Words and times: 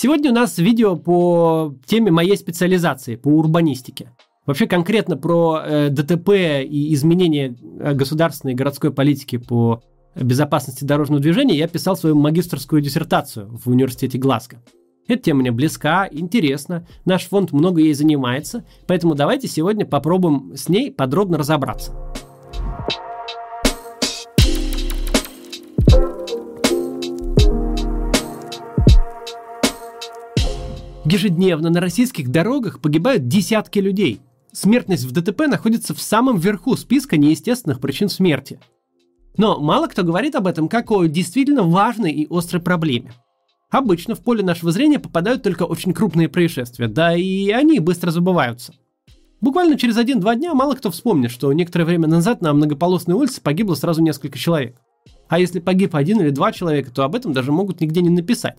Сегодня 0.00 0.30
у 0.30 0.34
нас 0.34 0.58
видео 0.58 0.94
по 0.94 1.74
теме 1.84 2.12
моей 2.12 2.36
специализации, 2.36 3.16
по 3.16 3.30
урбанистике. 3.30 4.12
Вообще 4.46 4.68
конкретно 4.68 5.16
про 5.16 5.60
э, 5.60 5.88
ДТП 5.88 6.28
и 6.64 6.94
изменения 6.94 7.56
э, 7.80 7.94
государственной 7.94 8.52
и 8.52 8.56
городской 8.56 8.92
политики 8.92 9.38
по 9.38 9.82
безопасности 10.14 10.84
дорожного 10.84 11.20
движения 11.20 11.56
я 11.56 11.66
писал 11.66 11.96
свою 11.96 12.14
магистрскую 12.14 12.80
диссертацию 12.80 13.48
в 13.58 13.66
университете 13.66 14.18
Глазго. 14.18 14.62
Эта 15.08 15.20
тема 15.20 15.40
мне 15.40 15.50
близка, 15.50 16.08
интересна, 16.08 16.86
наш 17.04 17.24
фонд 17.24 17.50
много 17.50 17.80
ей 17.80 17.92
занимается, 17.92 18.64
поэтому 18.86 19.16
давайте 19.16 19.48
сегодня 19.48 19.84
попробуем 19.84 20.54
с 20.54 20.68
ней 20.68 20.92
подробно 20.92 21.38
разобраться. 21.38 21.92
Ежедневно 31.10 31.70
на 31.70 31.80
российских 31.80 32.28
дорогах 32.30 32.80
погибают 32.80 33.28
десятки 33.28 33.78
людей. 33.78 34.20
Смертность 34.52 35.04
в 35.04 35.12
ДТП 35.12 35.46
находится 35.46 35.94
в 35.94 36.02
самом 36.02 36.36
верху 36.36 36.76
списка 36.76 37.16
неестественных 37.16 37.80
причин 37.80 38.10
смерти. 38.10 38.60
Но 39.38 39.58
мало 39.58 39.86
кто 39.86 40.02
говорит 40.02 40.34
об 40.34 40.46
этом 40.46 40.68
как 40.68 40.90
о 40.90 41.06
действительно 41.06 41.62
важной 41.62 42.12
и 42.12 42.26
острой 42.28 42.60
проблеме. 42.60 43.12
Обычно 43.70 44.16
в 44.16 44.20
поле 44.20 44.42
нашего 44.44 44.70
зрения 44.70 44.98
попадают 44.98 45.42
только 45.42 45.62
очень 45.62 45.94
крупные 45.94 46.28
происшествия, 46.28 46.88
да 46.88 47.16
и 47.16 47.50
они 47.52 47.78
быстро 47.78 48.10
забываются. 48.10 48.74
Буквально 49.40 49.78
через 49.78 49.96
один-два 49.96 50.34
дня 50.34 50.52
мало 50.52 50.74
кто 50.74 50.90
вспомнит, 50.90 51.30
что 51.30 51.50
некоторое 51.54 51.86
время 51.86 52.06
назад 52.06 52.42
на 52.42 52.52
многополосной 52.52 53.16
улице 53.16 53.40
погибло 53.40 53.76
сразу 53.76 54.02
несколько 54.02 54.38
человек. 54.38 54.76
А 55.28 55.38
если 55.38 55.60
погиб 55.60 55.94
один 55.96 56.20
или 56.20 56.28
два 56.28 56.52
человека, 56.52 56.90
то 56.90 57.04
об 57.04 57.14
этом 57.14 57.32
даже 57.32 57.50
могут 57.50 57.80
нигде 57.80 58.02
не 58.02 58.10
написать. 58.10 58.58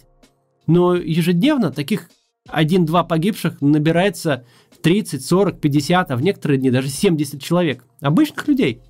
Но 0.65 0.95
ежедневно 0.95 1.71
таких 1.71 2.09
один-два 2.47 3.03
погибших 3.03 3.61
набирается 3.61 4.45
30, 4.81 5.25
40, 5.25 5.59
50, 5.59 6.11
а 6.11 6.15
в 6.15 6.21
некоторые 6.21 6.57
дни 6.57 6.71
даже 6.71 6.89
70 6.89 7.41
человек. 7.41 7.85
Обычных 8.01 8.47
людей. 8.47 8.81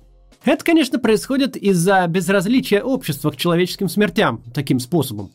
Это, 0.44 0.64
конечно, 0.64 0.98
происходит 0.98 1.56
из-за 1.56 2.06
безразличия 2.06 2.82
общества 2.82 3.30
к 3.30 3.36
человеческим 3.36 3.88
смертям 3.88 4.42
таким 4.54 4.80
способом. 4.80 5.32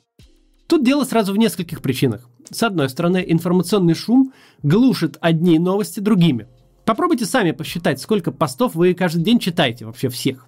Тут 0.67 0.83
дело 0.83 1.03
сразу 1.03 1.33
в 1.33 1.37
нескольких 1.37 1.81
причинах. 1.81 2.27
С 2.49 2.63
одной 2.63 2.89
стороны, 2.89 3.23
информационный 3.27 3.93
шум 3.93 4.33
глушит 4.63 5.17
одни 5.21 5.59
новости 5.59 5.99
другими. 5.99 6.47
Попробуйте 6.85 7.25
сами 7.25 7.51
посчитать, 7.51 8.01
сколько 8.01 8.31
постов 8.31 8.73
вы 8.73 8.93
каждый 8.95 9.23
день 9.23 9.39
читаете 9.39 9.85
вообще 9.85 10.09
всех. 10.09 10.47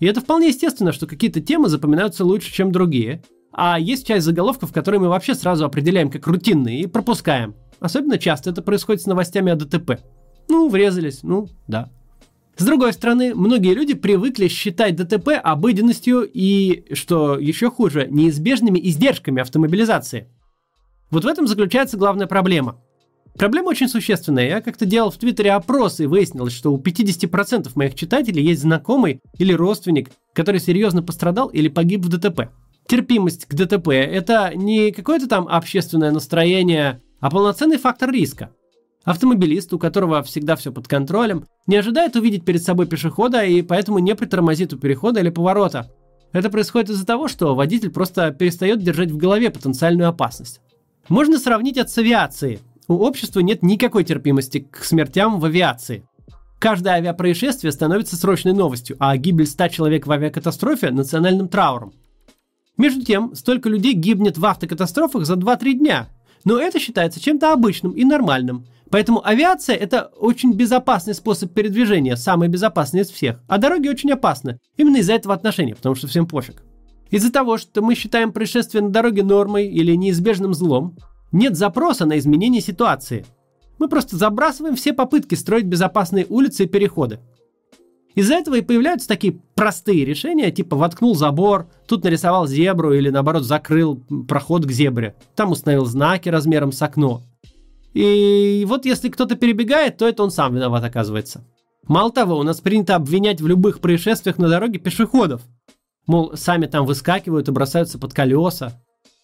И 0.00 0.06
это 0.06 0.20
вполне 0.20 0.48
естественно, 0.48 0.92
что 0.92 1.06
какие-то 1.06 1.40
темы 1.40 1.68
запоминаются 1.68 2.24
лучше, 2.24 2.52
чем 2.52 2.72
другие– 2.72 3.22
а 3.58 3.80
есть 3.80 4.06
часть 4.06 4.26
заголовков, 4.26 4.70
которые 4.70 5.00
мы 5.00 5.08
вообще 5.08 5.34
сразу 5.34 5.64
определяем 5.64 6.10
как 6.10 6.26
рутинные 6.26 6.80
и 6.80 6.86
пропускаем. 6.86 7.54
Особенно 7.80 8.18
часто 8.18 8.50
это 8.50 8.60
происходит 8.60 9.00
с 9.02 9.06
новостями 9.06 9.50
о 9.50 9.56
ДТП. 9.56 9.98
Ну, 10.50 10.68
врезались, 10.68 11.22
ну, 11.22 11.48
да. 11.66 11.90
С 12.58 12.64
другой 12.64 12.92
стороны, 12.92 13.34
многие 13.34 13.72
люди 13.72 13.94
привыкли 13.94 14.48
считать 14.48 14.96
ДТП 14.96 15.30
обыденностью 15.42 16.30
и, 16.30 16.84
что 16.94 17.38
еще 17.38 17.70
хуже, 17.70 18.06
неизбежными 18.10 18.78
издержками 18.78 19.40
автомобилизации. 19.40 20.28
Вот 21.10 21.24
в 21.24 21.26
этом 21.26 21.46
заключается 21.46 21.96
главная 21.96 22.26
проблема. 22.26 22.78
Проблема 23.38 23.68
очень 23.68 23.88
существенная. 23.88 24.48
Я 24.48 24.60
как-то 24.60 24.84
делал 24.84 25.10
в 25.10 25.16
Твиттере 25.16 25.52
опрос 25.52 26.00
и 26.00 26.06
выяснилось, 26.06 26.54
что 26.54 26.74
у 26.74 26.78
50% 26.78 27.70
моих 27.74 27.94
читателей 27.94 28.42
есть 28.42 28.62
знакомый 28.62 29.20
или 29.38 29.54
родственник, 29.54 30.10
который 30.34 30.60
серьезно 30.60 31.02
пострадал 31.02 31.48
или 31.48 31.68
погиб 31.68 32.04
в 32.04 32.08
ДТП 32.08 32.50
терпимость 32.88 33.46
к 33.46 33.54
ДТП– 33.54 33.88
это 33.90 34.52
не 34.54 34.90
какое-то 34.92 35.28
там 35.28 35.48
общественное 35.48 36.10
настроение, 36.10 37.00
а 37.20 37.30
полноценный 37.30 37.78
фактор 37.78 38.10
риска. 38.10 38.50
Автомобилист, 39.04 39.72
у 39.72 39.78
которого 39.78 40.22
всегда 40.24 40.56
все 40.56 40.72
под 40.72 40.88
контролем, 40.88 41.46
не 41.66 41.76
ожидает 41.76 42.16
увидеть 42.16 42.44
перед 42.44 42.62
собой 42.62 42.86
пешехода 42.86 43.44
и 43.44 43.62
поэтому 43.62 43.98
не 44.00 44.14
притормозит 44.16 44.72
у 44.72 44.78
перехода 44.78 45.20
или 45.20 45.30
поворота. 45.30 45.90
Это 46.32 46.50
происходит 46.50 46.90
из-за 46.90 47.06
того, 47.06 47.28
что 47.28 47.54
водитель 47.54 47.90
просто 47.90 48.30
перестает 48.32 48.82
держать 48.82 49.10
в 49.10 49.16
голове 49.16 49.50
потенциальную 49.50 50.08
опасность. 50.08 50.60
Можно 51.08 51.38
сравнить 51.38 51.76
это 51.76 51.88
с 51.88 51.98
авиацией. 51.98 52.58
У 52.88 52.94
общества 52.94 53.40
нет 53.40 53.62
никакой 53.62 54.02
терпимости 54.02 54.66
к 54.70 54.84
смертям 54.84 55.38
в 55.38 55.44
авиации. 55.44 56.04
Каждое 56.58 56.94
авиапроисшествие 56.94 57.70
становится 57.70 58.16
срочной 58.16 58.54
новостью, 58.54 58.96
а 58.98 59.16
гибель 59.16 59.46
100 59.46 59.68
человек 59.68 60.06
в 60.06 60.12
авиакатастрофе– 60.12 60.90
национальным 60.92 61.48
трауром. 61.48 61.92
Между 62.76 63.04
тем, 63.04 63.34
столько 63.34 63.68
людей 63.68 63.94
гибнет 63.94 64.36
в 64.36 64.44
автокатастрофах 64.44 65.24
за 65.24 65.34
2-3 65.34 65.72
дня. 65.74 66.08
Но 66.44 66.58
это 66.58 66.78
считается 66.78 67.20
чем-то 67.20 67.52
обычным 67.52 67.92
и 67.92 68.04
нормальным. 68.04 68.66
Поэтому 68.90 69.26
авиация– 69.26 69.74
это 69.76 70.10
очень 70.18 70.52
безопасный 70.52 71.14
способ 71.14 71.52
передвижения, 71.52 72.16
самый 72.16 72.48
безопасный 72.48 73.00
из 73.00 73.10
всех. 73.10 73.40
А 73.48 73.58
дороги 73.58 73.88
очень 73.88 74.12
опасны. 74.12 74.58
Именно 74.76 74.98
из-за 74.98 75.14
этого 75.14 75.34
отношения, 75.34 75.74
потому 75.74 75.94
что 75.94 76.06
всем 76.06 76.26
пофиг. 76.26 76.62
Из-за 77.10 77.32
того, 77.32 77.56
что 77.56 77.82
мы 77.82 77.94
считаем 77.94 78.32
происшествие 78.32 78.82
на 78.82 78.90
дороге 78.90 79.22
нормой 79.22 79.66
или 79.66 79.94
неизбежным 79.94 80.54
злом, 80.54 80.96
нет 81.32 81.56
запроса 81.56 82.04
на 82.04 82.18
изменение 82.18 82.60
ситуации. 82.60 83.24
Мы 83.78 83.88
просто 83.88 84.16
забрасываем 84.16 84.76
все 84.76 84.92
попытки 84.92 85.34
строить 85.34 85.66
безопасные 85.66 86.26
улицы 86.28 86.64
и 86.64 86.68
переходы. 86.68 87.20
Из-за 88.16 88.34
этого 88.36 88.54
и 88.54 88.62
появляются 88.62 89.06
такие 89.06 89.38
простые 89.54 90.06
решения, 90.06 90.50
типа 90.50 90.74
воткнул 90.74 91.14
забор, 91.14 91.68
тут 91.86 92.02
нарисовал 92.02 92.46
зебру 92.46 92.94
или 92.94 93.10
наоборот 93.10 93.44
закрыл 93.44 94.02
проход 94.26 94.64
к 94.64 94.70
зебре, 94.72 95.14
там 95.36 95.52
установил 95.52 95.84
знаки 95.84 96.30
размером 96.30 96.72
с 96.72 96.80
окно. 96.80 97.22
И 97.92 98.64
вот 98.66 98.86
если 98.86 99.10
кто-то 99.10 99.36
перебегает, 99.36 99.98
то 99.98 100.08
это 100.08 100.22
он 100.22 100.30
сам 100.30 100.54
виноват 100.54 100.82
оказывается. 100.82 101.44
Мало 101.86 102.10
того, 102.10 102.38
у 102.38 102.42
нас 102.42 102.60
принято 102.60 102.96
обвинять 102.96 103.42
в 103.42 103.46
любых 103.46 103.80
происшествиях 103.80 104.38
на 104.38 104.48
дороге 104.48 104.78
пешеходов. 104.78 105.42
Мол, 106.06 106.32
сами 106.36 106.66
там 106.66 106.86
выскакивают 106.86 107.48
и 107.48 107.52
бросаются 107.52 107.98
под 107.98 108.14
колеса. 108.14 108.80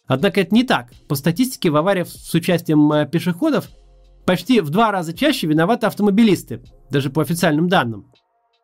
Однако 0.07 0.43
это 0.43 0.55
не 0.55 0.65
так. 0.65 0.93
По 1.09 1.15
статистике 1.15 1.71
в 1.71 1.77
авариях 1.77 2.09
с 2.09 2.35
участием 2.35 2.93
э, 2.93 3.07
пешеходов 3.07 3.69
почти 4.27 4.61
в 4.61 4.71
два 4.71 4.93
раза 4.93 5.13
чаще 5.13 5.47
виноваты 5.47 5.87
автомобилисты, 5.87 6.63
даже 6.91 7.11
по 7.11 7.23
официальным 7.23 7.69
данным. 7.69 8.12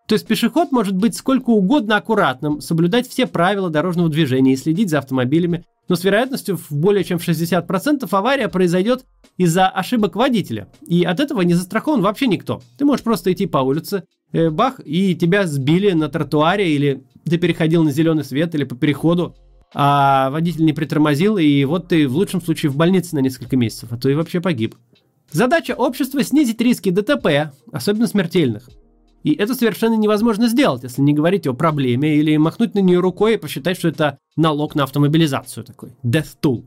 То 0.08 0.14
есть 0.14 0.26
пешеход 0.26 0.72
может 0.72 0.96
быть 0.96 1.14
сколько 1.14 1.50
угодно 1.50 1.96
аккуратным, 1.96 2.62
соблюдать 2.62 3.06
все 3.06 3.26
правила 3.26 3.68
дорожного 3.68 4.08
движения 4.08 4.54
и 4.54 4.56
следить 4.56 4.88
за 4.88 4.98
автомобилями, 4.98 5.66
но 5.86 5.96
с 5.96 6.04
вероятностью 6.04 6.56
в 6.56 6.70
более 6.70 7.04
чем 7.04 7.18
60% 7.18 8.08
авария 8.10 8.48
произойдет 8.48 9.04
из-за 9.36 9.68
ошибок 9.68 10.16
водителя. 10.16 10.68
И 10.86 11.04
от 11.04 11.20
этого 11.20 11.42
не 11.42 11.52
застрахован 11.52 12.00
вообще 12.00 12.26
никто. 12.26 12.62
Ты 12.78 12.86
можешь 12.86 13.04
просто 13.04 13.30
идти 13.34 13.44
по 13.44 13.58
улице, 13.58 14.04
э, 14.32 14.48
бах, 14.48 14.80
и 14.82 15.14
тебя 15.14 15.46
сбили 15.46 15.90
на 15.92 16.08
тротуаре, 16.08 16.74
или 16.74 17.04
ты 17.26 17.36
переходил 17.36 17.84
на 17.84 17.92
зеленый 17.92 18.24
свет, 18.24 18.54
или 18.54 18.64
по 18.64 18.76
переходу, 18.76 19.36
а 19.74 20.30
водитель 20.30 20.64
не 20.64 20.72
притормозил, 20.72 21.36
и 21.36 21.64
вот 21.66 21.88
ты 21.88 22.08
в 22.08 22.16
лучшем 22.16 22.40
случае 22.40 22.70
в 22.70 22.76
больнице 22.76 23.14
на 23.14 23.20
несколько 23.20 23.58
месяцев, 23.58 23.92
а 23.92 23.98
то 23.98 24.08
и 24.08 24.14
вообще 24.14 24.40
погиб. 24.40 24.74
Задача 25.32 25.72
общества 25.72 26.24
снизить 26.24 26.62
риски 26.62 26.88
ДТП, 26.88 27.52
особенно 27.70 28.06
смертельных. 28.06 28.70
И 29.28 29.34
это 29.34 29.54
совершенно 29.54 29.92
невозможно 29.92 30.48
сделать, 30.48 30.84
если 30.84 31.02
не 31.02 31.12
говорить 31.12 31.46
о 31.46 31.52
проблеме 31.52 32.16
или 32.16 32.34
махнуть 32.38 32.74
на 32.74 32.78
нее 32.78 32.98
рукой 32.98 33.34
и 33.34 33.36
посчитать, 33.36 33.76
что 33.76 33.88
это 33.88 34.16
налог 34.36 34.74
на 34.74 34.84
автомобилизацию 34.84 35.64
такой. 35.64 35.90
Death 36.02 36.38
tool. 36.40 36.64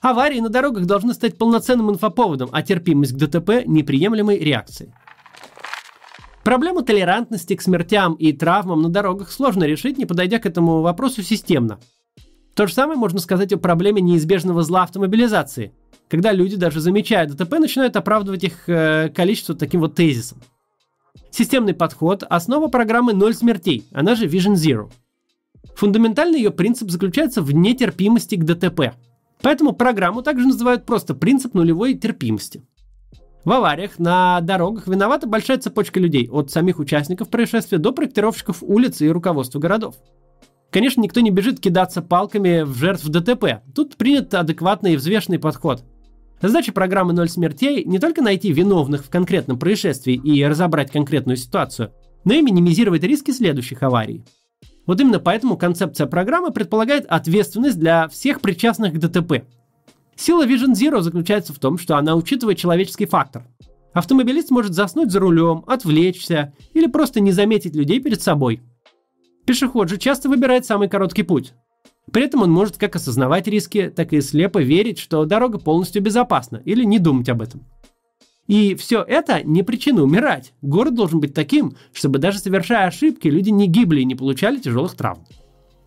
Аварии 0.00 0.38
на 0.38 0.48
дорогах 0.48 0.86
должны 0.86 1.12
стать 1.12 1.36
полноценным 1.36 1.90
инфоповодом, 1.90 2.50
а 2.52 2.62
терпимость 2.62 3.14
к 3.14 3.16
ДТП– 3.16 3.64
неприемлемой 3.66 4.38
реакцией. 4.38 4.92
Проблему 6.44 6.82
толерантности 6.82 7.56
к 7.56 7.62
смертям 7.62 8.14
и 8.14 8.32
травмам 8.32 8.80
на 8.82 8.88
дорогах 8.88 9.32
сложно 9.32 9.64
решить, 9.64 9.98
не 9.98 10.06
подойдя 10.06 10.38
к 10.38 10.46
этому 10.46 10.82
вопросу 10.82 11.24
системно. 11.24 11.80
То 12.54 12.68
же 12.68 12.74
самое 12.74 12.96
можно 12.96 13.18
сказать 13.18 13.52
о 13.52 13.58
проблеме 13.58 14.00
неизбежного 14.00 14.62
зла 14.62 14.84
автомобилизации, 14.84 15.72
когда 16.08 16.30
люди, 16.30 16.54
даже 16.54 16.78
замечая 16.78 17.26
ДТП, 17.26 17.54
начинают 17.58 17.96
оправдывать 17.96 18.44
их 18.44 18.68
э, 18.68 19.08
количество 19.12 19.56
таким 19.56 19.80
вот 19.80 19.96
тезисом. 19.96 20.38
Системный 21.32 21.72
подход– 21.72 22.24
основа 22.28 22.68
программы 22.68 23.14
«Ноль 23.14 23.32
смертей», 23.32 23.86
она 23.90 24.16
же 24.16 24.26
Vision 24.26 24.52
Zero. 24.52 24.90
Фундаментальный 25.74 26.38
ее 26.38 26.50
принцип 26.50 26.90
заключается 26.90 27.40
в 27.40 27.54
нетерпимости 27.54 28.34
к 28.34 28.44
ДТП. 28.44 28.94
Поэтому 29.40 29.72
программу 29.72 30.20
также 30.20 30.46
называют 30.46 30.84
просто 30.84 31.14
принцип 31.14 31.54
нулевой 31.54 31.94
терпимости. 31.94 32.62
В 33.46 33.50
авариях 33.50 33.98
на 33.98 34.42
дорогах 34.42 34.86
виновата 34.86 35.26
большая 35.26 35.56
цепочка 35.56 35.98
людей, 35.98 36.28
от 36.30 36.50
самих 36.50 36.78
участников 36.78 37.30
происшествия 37.30 37.78
до 37.78 37.92
проектировщиков 37.92 38.62
улиц 38.62 39.00
и 39.00 39.08
руководства 39.08 39.58
городов. 39.58 39.94
Конечно, 40.70 41.00
никто 41.00 41.20
не 41.20 41.30
бежит 41.30 41.60
кидаться 41.60 42.02
палками 42.02 42.60
в 42.60 42.74
жертв 42.74 43.08
ДТП. 43.08 43.62
Тут 43.74 43.96
принят 43.96 44.34
адекватный 44.34 44.92
и 44.92 44.96
взвешенный 44.96 45.38
подход. 45.38 45.82
Задача 46.42 46.72
программы 46.72 47.12
«Ноль 47.12 47.28
смертей» 47.28 47.84
не 47.84 48.00
только 48.00 48.20
найти 48.20 48.52
виновных 48.52 49.04
в 49.04 49.10
конкретном 49.10 49.60
происшествии 49.60 50.14
и 50.14 50.44
разобрать 50.44 50.90
конкретную 50.90 51.36
ситуацию, 51.36 51.92
но 52.24 52.34
и 52.34 52.42
минимизировать 52.42 53.04
риски 53.04 53.30
следующих 53.30 53.84
аварий. 53.84 54.24
Вот 54.84 55.00
именно 55.00 55.20
поэтому 55.20 55.56
концепция 55.56 56.08
программы 56.08 56.50
предполагает 56.50 57.06
ответственность 57.06 57.78
для 57.78 58.08
всех 58.08 58.40
причастных 58.40 58.94
к 58.94 58.98
ДТП. 58.98 59.44
Сила 60.16 60.44
Vision 60.44 60.72
Zero 60.72 61.00
заключается 61.00 61.52
в 61.52 61.60
том, 61.60 61.78
что 61.78 61.96
она 61.96 62.16
учитывает 62.16 62.58
человеческий 62.58 63.06
фактор. 63.06 63.44
Автомобилист 63.92 64.50
может 64.50 64.74
заснуть 64.74 65.12
за 65.12 65.20
рулем, 65.20 65.62
отвлечься 65.68 66.54
или 66.72 66.88
просто 66.88 67.20
не 67.20 67.30
заметить 67.30 67.76
людей 67.76 68.00
перед 68.00 68.20
собой. 68.20 68.62
Пешеход 69.46 69.88
же 69.88 69.96
часто 69.96 70.28
выбирает 70.28 70.66
самый 70.66 70.88
короткий 70.88 71.22
путь. 71.22 71.54
При 72.10 72.24
этом 72.24 72.42
он 72.42 72.50
может 72.50 72.78
как 72.78 72.96
осознавать 72.96 73.46
риски, 73.46 73.92
так 73.94 74.12
и 74.12 74.20
слепо 74.20 74.58
верить, 74.58 74.98
что 74.98 75.24
дорога 75.24 75.58
полностью 75.58 76.02
безопасна, 76.02 76.60
или 76.64 76.84
не 76.84 76.98
думать 76.98 77.28
об 77.28 77.42
этом. 77.42 77.64
И 78.48 78.74
все 78.74 79.02
это 79.02 79.42
не 79.42 79.62
причина 79.62 80.02
умирать. 80.02 80.52
Город 80.62 80.94
должен 80.94 81.20
быть 81.20 81.32
таким, 81.32 81.76
чтобы 81.92 82.18
даже 82.18 82.38
совершая 82.38 82.88
ошибки, 82.88 83.28
люди 83.28 83.50
не 83.50 83.68
гибли 83.68 84.00
и 84.00 84.04
не 84.04 84.14
получали 84.14 84.58
тяжелых 84.58 84.94
травм. 84.94 85.24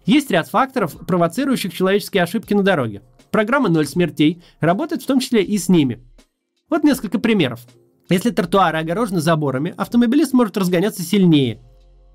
Есть 0.05 0.31
ряд 0.31 0.47
факторов, 0.47 0.95
провоцирующих 1.05 1.73
человеческие 1.73 2.23
ошибки 2.23 2.53
на 2.53 2.63
дороге. 2.63 3.01
Программа 3.31 3.69
«Ноль 3.69 3.87
смертей» 3.87 4.41
работает 4.59 5.03
в 5.03 5.07
том 5.07 5.19
числе 5.19 5.43
и 5.43 5.57
с 5.57 5.67
ними. 5.67 5.99
Вот 6.69 6.83
несколько 6.83 7.19
примеров. 7.19 7.59
Если 8.09 8.29
тротуары 8.29 8.79
огорожены 8.79 9.19
заборами, 9.19 9.73
автомобилист 9.77 10.31
может 10.33 10.57
разгоняться 10.57 11.01
сильнее. 11.01 11.59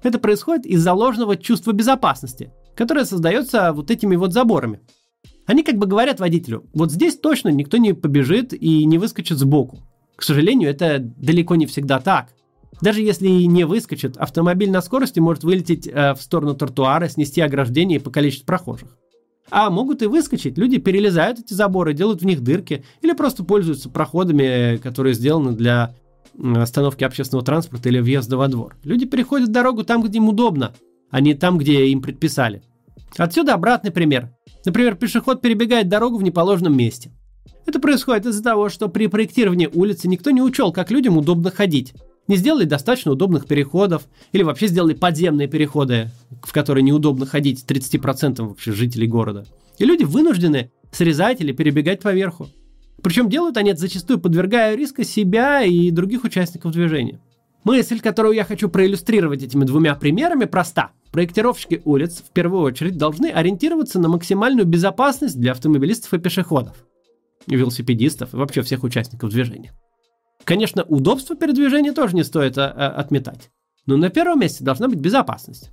Это 0.03 0.19
происходит 0.19 0.67
из-за 0.67 0.94
ложного 0.94 1.37
чувства 1.37 1.73
безопасности, 1.73 2.53
которое 2.75 3.05
создается 3.05 3.72
вот 3.72 3.90
этими 3.90 4.17
вот 4.17 4.32
заборами. 4.32 4.81
Они 5.46 5.62
как 5.62 5.76
бы 5.76 5.87
говорят 5.87 6.20
водителю, 6.20 6.64
вот 6.72 6.93
здесь 6.93 7.19
точно 7.19 7.49
никто 7.49 7.76
не 7.76 7.93
побежит 7.93 8.52
и 8.52 8.84
не 8.84 8.99
выскочит 8.99 9.38
сбоку. 9.38 9.81
К 10.17 10.22
сожалению, 10.22 10.70
это 10.70 10.99
далеко 10.99 11.56
не 11.56 11.67
всегда 11.67 11.99
так. 11.99 12.28
Даже 12.81 13.02
если 13.02 13.28
и 13.28 13.46
не 13.46 13.64
выскочит, 13.64 14.17
автомобиль 14.17 14.70
на 14.70 14.81
скорости 14.81 15.19
может 15.19 15.44
вылететь 15.44 15.87
э, 15.87 16.14
в 16.14 16.22
сторону 16.22 16.55
тротуара, 16.55 17.08
снести 17.08 17.40
ограждение 17.40 17.99
и 17.99 18.02
покалечить 18.02 18.46
прохожих. 18.46 18.96
А 19.50 19.69
могут 19.70 20.02
и 20.02 20.06
выскочить. 20.06 20.56
Люди 20.56 20.78
перелезают 20.78 21.40
эти 21.40 21.52
заборы, 21.52 21.93
делают 21.93 22.22
в 22.22 22.26
них 22.26 22.43
дырки 22.43 22.84
или 23.02 23.12
просто 23.12 23.44
пользуются 23.44 23.90
проходами, 23.90 24.76
которые 24.76 25.14
сделаны 25.14 25.52
для 25.52 25.94
остановки 26.38 27.05
общественного 27.05 27.44
транспорта 27.44 27.88
или 27.88 27.99
въезда 27.99 28.37
во 28.37 28.49
двор. 28.49 28.76
Люди 28.84 29.06
переходят 29.06 29.50
дорогу 29.50 29.84
там, 29.84 30.02
где 30.02 30.19
им 30.19 30.28
удобно, 30.28 30.72
а 31.10 31.20
не 31.20 31.34
там, 31.34 31.58
где 31.58 31.86
им 31.86 32.02
предписали. 32.02 32.62
Отсюда 33.16 33.54
обратный 33.54 33.90
пример. 33.90 34.30
Например, 34.64 34.94
пешеход 34.94 35.40
перебегает 35.40 35.88
дорогу 35.88 36.18
в 36.18 36.22
неположенном 36.22 36.76
месте. 36.76 37.10
Это 37.66 37.80
происходит 37.80 38.26
из-за 38.26 38.42
того, 38.42 38.68
что 38.68 38.88
при 38.88 39.06
проектировании 39.06 39.68
улицы 39.72 40.08
никто 40.08 40.30
не 40.30 40.42
учел, 40.42 40.72
как 40.72 40.90
людям 40.90 41.16
удобно 41.16 41.50
ходить. 41.50 41.94
Не 42.28 42.36
сделали 42.36 42.64
достаточно 42.64 43.12
удобных 43.12 43.46
переходов, 43.46 44.04
или 44.32 44.42
вообще 44.42 44.68
сделали 44.68 44.94
подземные 44.94 45.48
переходы, 45.48 46.10
в 46.42 46.52
которые 46.52 46.82
неудобно 46.84 47.26
ходить 47.26 47.64
30% 47.66 48.42
вообще 48.42 48.72
жителей 48.72 49.08
города. 49.08 49.46
И 49.78 49.84
люди 49.84 50.04
вынуждены 50.04 50.70
срезать 50.92 51.40
или 51.40 51.52
перебегать 51.52 52.00
поверху. 52.00 52.48
Причем 53.02 53.28
делают 53.28 53.56
они 53.56 53.70
это 53.70 53.80
зачастую 53.80 54.20
подвергая 54.20 54.74
риска 54.76 55.04
себя 55.04 55.62
и 55.62 55.90
других 55.90 56.24
участников 56.24 56.72
движения. 56.72 57.20
Мысль, 57.64 58.00
которую 58.00 58.34
я 58.34 58.44
хочу 58.44 58.68
проиллюстрировать 58.68 59.42
этими 59.42 59.64
двумя 59.64 59.94
примерами, 59.94 60.46
проста. 60.46 60.92
Проектировщики 61.12 61.82
улиц 61.84 62.22
в 62.26 62.32
первую 62.32 62.62
очередь 62.62 62.96
должны 62.96 63.26
ориентироваться 63.26 63.98
на 63.98 64.08
максимальную 64.08 64.66
безопасность 64.66 65.38
для 65.38 65.52
автомобилистов 65.52 66.14
и 66.14 66.18
пешеходов, 66.18 66.76
велосипедистов 67.46 68.32
и 68.32 68.36
вообще 68.36 68.62
всех 68.62 68.82
участников 68.82 69.30
движения. 69.30 69.72
Конечно, 70.44 70.84
удобство 70.84 71.36
передвижения 71.36 71.92
тоже 71.92 72.16
не 72.16 72.24
стоит 72.24 72.56
а, 72.56 72.70
а, 72.70 72.88
отметать. 72.92 73.50
Но 73.86 73.96
на 73.96 74.08
первом 74.08 74.40
месте 74.40 74.64
должна 74.64 74.88
быть 74.88 74.98
безопасность. 74.98 75.70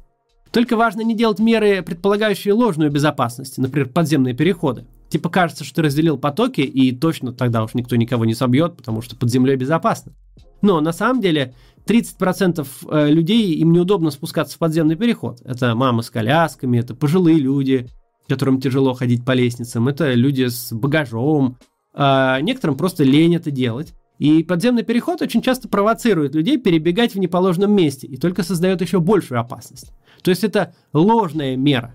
Только 0.51 0.75
важно 0.75 1.01
не 1.01 1.15
делать 1.15 1.39
меры, 1.39 1.81
предполагающие 1.83 2.53
ложную 2.53 2.91
безопасность, 2.91 3.57
например, 3.57 3.89
подземные 3.89 4.33
переходы. 4.33 4.85
Типа 5.09 5.29
кажется, 5.29 5.63
что 5.63 5.81
разделил 5.81 6.17
потоки, 6.17 6.61
и 6.61 6.91
точно 6.91 7.31
тогда 7.31 7.63
уж 7.63 7.73
никто 7.75 7.95
никого 7.95 8.25
не 8.25 8.33
собьет, 8.33 8.75
потому 8.75 9.01
что 9.01 9.15
под 9.15 9.29
землей 9.29 9.55
безопасно. 9.55 10.13
Но 10.61 10.81
на 10.81 10.91
самом 10.91 11.21
деле 11.21 11.53
30% 11.87 12.67
э, 12.89 13.09
людей 13.09 13.53
им 13.55 13.71
неудобно 13.71 14.11
спускаться 14.11 14.55
в 14.55 14.59
подземный 14.59 14.95
переход. 14.95 15.41
Это 15.45 15.75
мамы 15.75 16.03
с 16.03 16.09
колясками, 16.09 16.77
это 16.77 16.95
пожилые 16.95 17.37
люди, 17.37 17.87
которым 18.27 18.59
тяжело 18.59 18.93
ходить 18.93 19.23
по 19.25 19.31
лестницам, 19.31 19.87
это 19.87 20.13
люди 20.13 20.47
с 20.47 20.71
багажом. 20.71 21.57
А 21.93 22.39
некоторым 22.41 22.77
просто 22.77 23.03
лень 23.03 23.35
это 23.35 23.49
делать. 23.49 23.93
И 24.19 24.43
подземный 24.43 24.83
переход 24.83 25.21
очень 25.21 25.41
часто 25.41 25.67
провоцирует 25.67 26.35
людей 26.35 26.57
перебегать 26.57 27.13
в 27.13 27.19
неположенном 27.19 27.71
месте 27.71 28.07
и 28.07 28.17
только 28.17 28.43
создает 28.43 28.81
еще 28.81 28.99
большую 28.99 29.39
опасность. 29.39 29.91
То 30.23 30.31
есть 30.31 30.43
это 30.43 30.75
ложная 30.93 31.55
мера. 31.55 31.93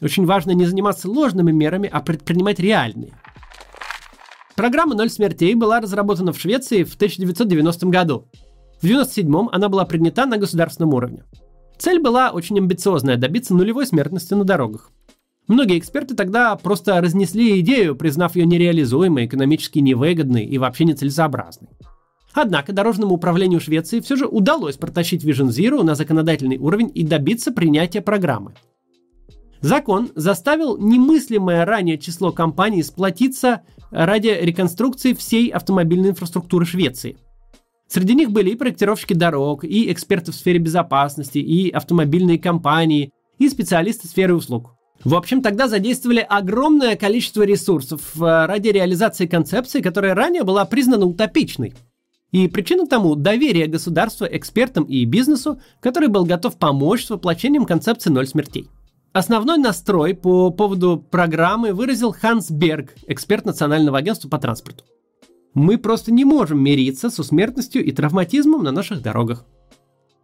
Очень 0.00 0.26
важно 0.26 0.50
не 0.50 0.66
заниматься 0.66 1.08
ложными 1.08 1.52
мерами, 1.52 1.88
а 1.90 2.00
предпринимать 2.00 2.58
реальные. 2.58 3.12
Программа 4.56 4.94
«Ноль 4.94 5.08
смертей» 5.08 5.54
была 5.54 5.80
разработана 5.80 6.32
в 6.32 6.38
Швеции 6.38 6.82
в 6.82 6.94
1990 6.94 7.86
году. 7.86 8.28
В 8.82 8.84
1997 8.84 9.48
она 9.52 9.68
была 9.68 9.84
принята 9.84 10.26
на 10.26 10.38
государственном 10.38 10.92
уровне. 10.94 11.22
Цель 11.78 12.00
была 12.00 12.32
очень 12.32 12.58
амбициозная– 12.58 13.16
добиться 13.18 13.54
нулевой 13.54 13.86
смертности 13.86 14.34
на 14.34 14.42
дорогах. 14.42 14.90
Многие 15.46 15.78
эксперты 15.78 16.16
тогда 16.16 16.56
просто 16.56 17.00
разнесли 17.00 17.60
идею, 17.60 17.94
признав 17.94 18.34
ее 18.34 18.44
нереализуемой, 18.44 19.26
экономически 19.26 19.78
невыгодной 19.78 20.44
и 20.46 20.58
вообще 20.58 20.84
нецелесообразной. 20.84 21.68
Однако 22.34 22.72
дорожному 22.72 23.14
управлению 23.14 23.60
Швеции 23.60 24.00
все 24.00 24.16
же 24.16 24.26
удалось 24.26 24.76
протащить 24.76 25.24
Vision 25.24 25.50
Zero 25.50 25.84
на 25.84 25.94
законодательный 25.94 26.58
уровень 26.58 26.90
и 26.92 27.04
добиться 27.04 27.52
принятия 27.52 28.00
программы. 28.00 28.54
Закон 29.60 30.10
заставил 30.16 30.76
немыслимое 30.76 31.64
ранее 31.64 31.98
число 31.98 32.32
компаний 32.32 32.82
сплотиться 32.82 33.62
ради 33.92 34.36
реконструкции 34.40 35.12
всей 35.12 35.50
автомобильной 35.50 36.10
инфраструктуры 36.10 36.66
Швеции. 36.66 37.16
Среди 37.92 38.14
них 38.14 38.30
были 38.30 38.48
и 38.48 38.56
проектировщики 38.56 39.12
дорог, 39.12 39.64
и 39.64 39.92
эксперты 39.92 40.32
в 40.32 40.34
сфере 40.34 40.58
безопасности, 40.58 41.36
и 41.36 41.68
автомобильные 41.68 42.38
компании, 42.38 43.12
и 43.38 43.50
специалисты 43.50 44.08
сферы 44.08 44.34
услуг. 44.34 44.70
В 45.04 45.14
общем, 45.14 45.42
тогда 45.42 45.68
задействовали 45.68 46.24
огромное 46.26 46.96
количество 46.96 47.42
ресурсов 47.42 48.12
э, 48.16 48.46
ради 48.46 48.68
реализации 48.68 49.26
концепции, 49.26 49.82
которая 49.82 50.14
ранее 50.14 50.42
была 50.42 50.64
признана 50.64 51.04
утопичной. 51.04 51.74
И 52.30 52.48
причина 52.48 52.86
тому– 52.86 53.14
доверие 53.16 53.66
государства 53.66 54.24
экспертам 54.24 54.84
и 54.84 55.04
бизнесу, 55.04 55.60
который 55.80 56.08
был 56.08 56.24
готов 56.24 56.56
помочь 56.56 57.04
с 57.04 57.10
воплощением 57.10 57.66
концепции 57.66 58.08
«ноль 58.08 58.26
смертей». 58.26 58.70
Основной 59.12 59.58
настрой 59.58 60.14
по 60.14 60.48
поводу 60.48 60.96
программы 60.96 61.74
выразил 61.74 62.14
Ханс 62.18 62.50
Берг, 62.50 62.94
эксперт 63.06 63.44
Национального 63.44 63.98
агентства 63.98 64.30
по 64.30 64.38
транспорту. 64.38 64.84
Мы 65.54 65.78
просто 65.78 66.12
не 66.12 66.24
можем 66.24 66.62
мириться 66.62 67.10
с 67.10 67.18
усмертностью 67.18 67.84
и 67.84 67.92
травматизмом 67.92 68.62
на 68.62 68.72
наших 68.72 69.02
дорогах. 69.02 69.44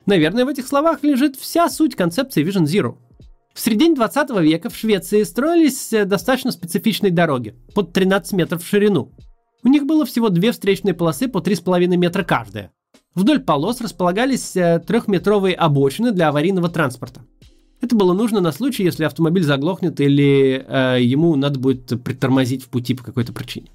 Наверное, 0.07 0.45
в 0.45 0.49
этих 0.49 0.67
словах 0.67 1.03
лежит 1.03 1.37
вся 1.37 1.69
суть 1.69 1.95
концепции 1.95 2.45
Vision 2.45 2.65
Zero– 2.65 2.97
в 3.59 3.61
середине 3.61 3.97
20 3.97 4.31
века 4.41 4.71
в 4.71 4.77
Швеции 4.77 5.25
строились 5.25 5.93
э, 5.93 6.05
достаточно 6.05 6.53
специфичные 6.53 7.11
дороги, 7.11 7.57
под 7.75 7.93
13 7.93 8.35
метров 8.35 8.63
в 8.63 8.67
ширину. 8.69 9.11
У 9.65 9.69
них 9.69 9.85
было 9.85 10.07
всего 10.07 10.29
две 10.29 10.53
встречные 10.53 10.95
полосы 10.95 11.27
по 11.27 11.39
3,5 11.39 11.89
метра 11.97 12.23
каждая. 12.23 12.71
Вдоль 13.17 13.41
полос 13.41 13.81
располагались 13.81 14.55
э, 14.55 14.81
трехметровые 14.87 15.57
обочины 15.57 16.13
для 16.13 16.29
аварийного 16.29 16.69
транспорта. 16.69 17.23
Это 17.81 17.97
было 17.97 18.13
нужно 18.13 18.41
на 18.41 18.53
случай, 18.53 18.85
если 18.85 19.03
автомобиль 19.03 19.43
заглохнет 19.43 20.01
или 20.01 20.65
э, 20.65 21.03
ему 21.03 21.35
надо 21.35 21.59
будет 21.59 22.01
притормозить 22.05 22.63
в 22.63 22.69
пути 22.69 22.95
по 22.95 23.03
какой-то 23.03 23.33
причине. 23.33 23.73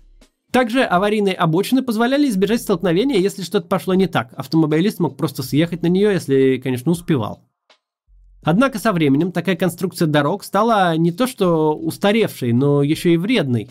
Также 0.54 0.84
аварийные 0.84 1.34
обочины 1.34 1.82
позволяли 1.82 2.30
избежать 2.30 2.62
столкновения, 2.62 3.18
если 3.18 3.42
что-то 3.42 3.68
пошло 3.68 3.96
не 3.96 4.06
так. 4.06 4.34
Автомобилист 4.38 5.00
мог 5.00 5.18
просто 5.18 5.42
съехать 5.42 5.82
на 5.82 5.88
нее, 5.88 6.14
если, 6.14 6.62
конечно, 6.64 6.92
успевал. 6.92 7.42
Однако 8.44 8.78
со 8.78 8.94
временем 8.94 9.32
такая 9.32 9.56
конструкция 9.56 10.08
дорог 10.08 10.44
стала 10.44 10.96
не 10.96 11.12
то 11.12 11.26
что 11.26 11.76
устаревшей, 11.76 12.54
но 12.54 12.84
еще 12.84 13.16
и 13.16 13.18
вредной. 13.18 13.68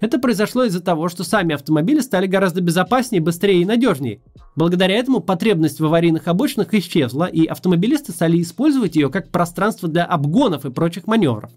Это 0.00 0.20
произошло 0.20 0.62
из-за 0.62 0.80
того, 0.80 1.08
что 1.08 1.24
сами 1.24 1.56
автомобили 1.56 1.98
стали 1.98 2.28
гораздо 2.28 2.60
безопаснее, 2.60 3.20
быстрее 3.20 3.62
и 3.62 3.64
надежнее. 3.64 4.20
Благодаря 4.54 4.94
этому 4.94 5.18
потребность 5.18 5.80
в 5.80 5.84
аварийных 5.84 6.28
обочинах 6.28 6.74
исчезла, 6.74 7.24
и 7.24 7.44
автомобилисты 7.44 8.12
стали 8.12 8.40
использовать 8.40 8.94
ее 8.94 9.10
как 9.10 9.30
пространство 9.30 9.88
для 9.88 10.04
обгонов 10.04 10.64
и 10.64 10.70
прочих 10.70 11.08
маневров. 11.08 11.50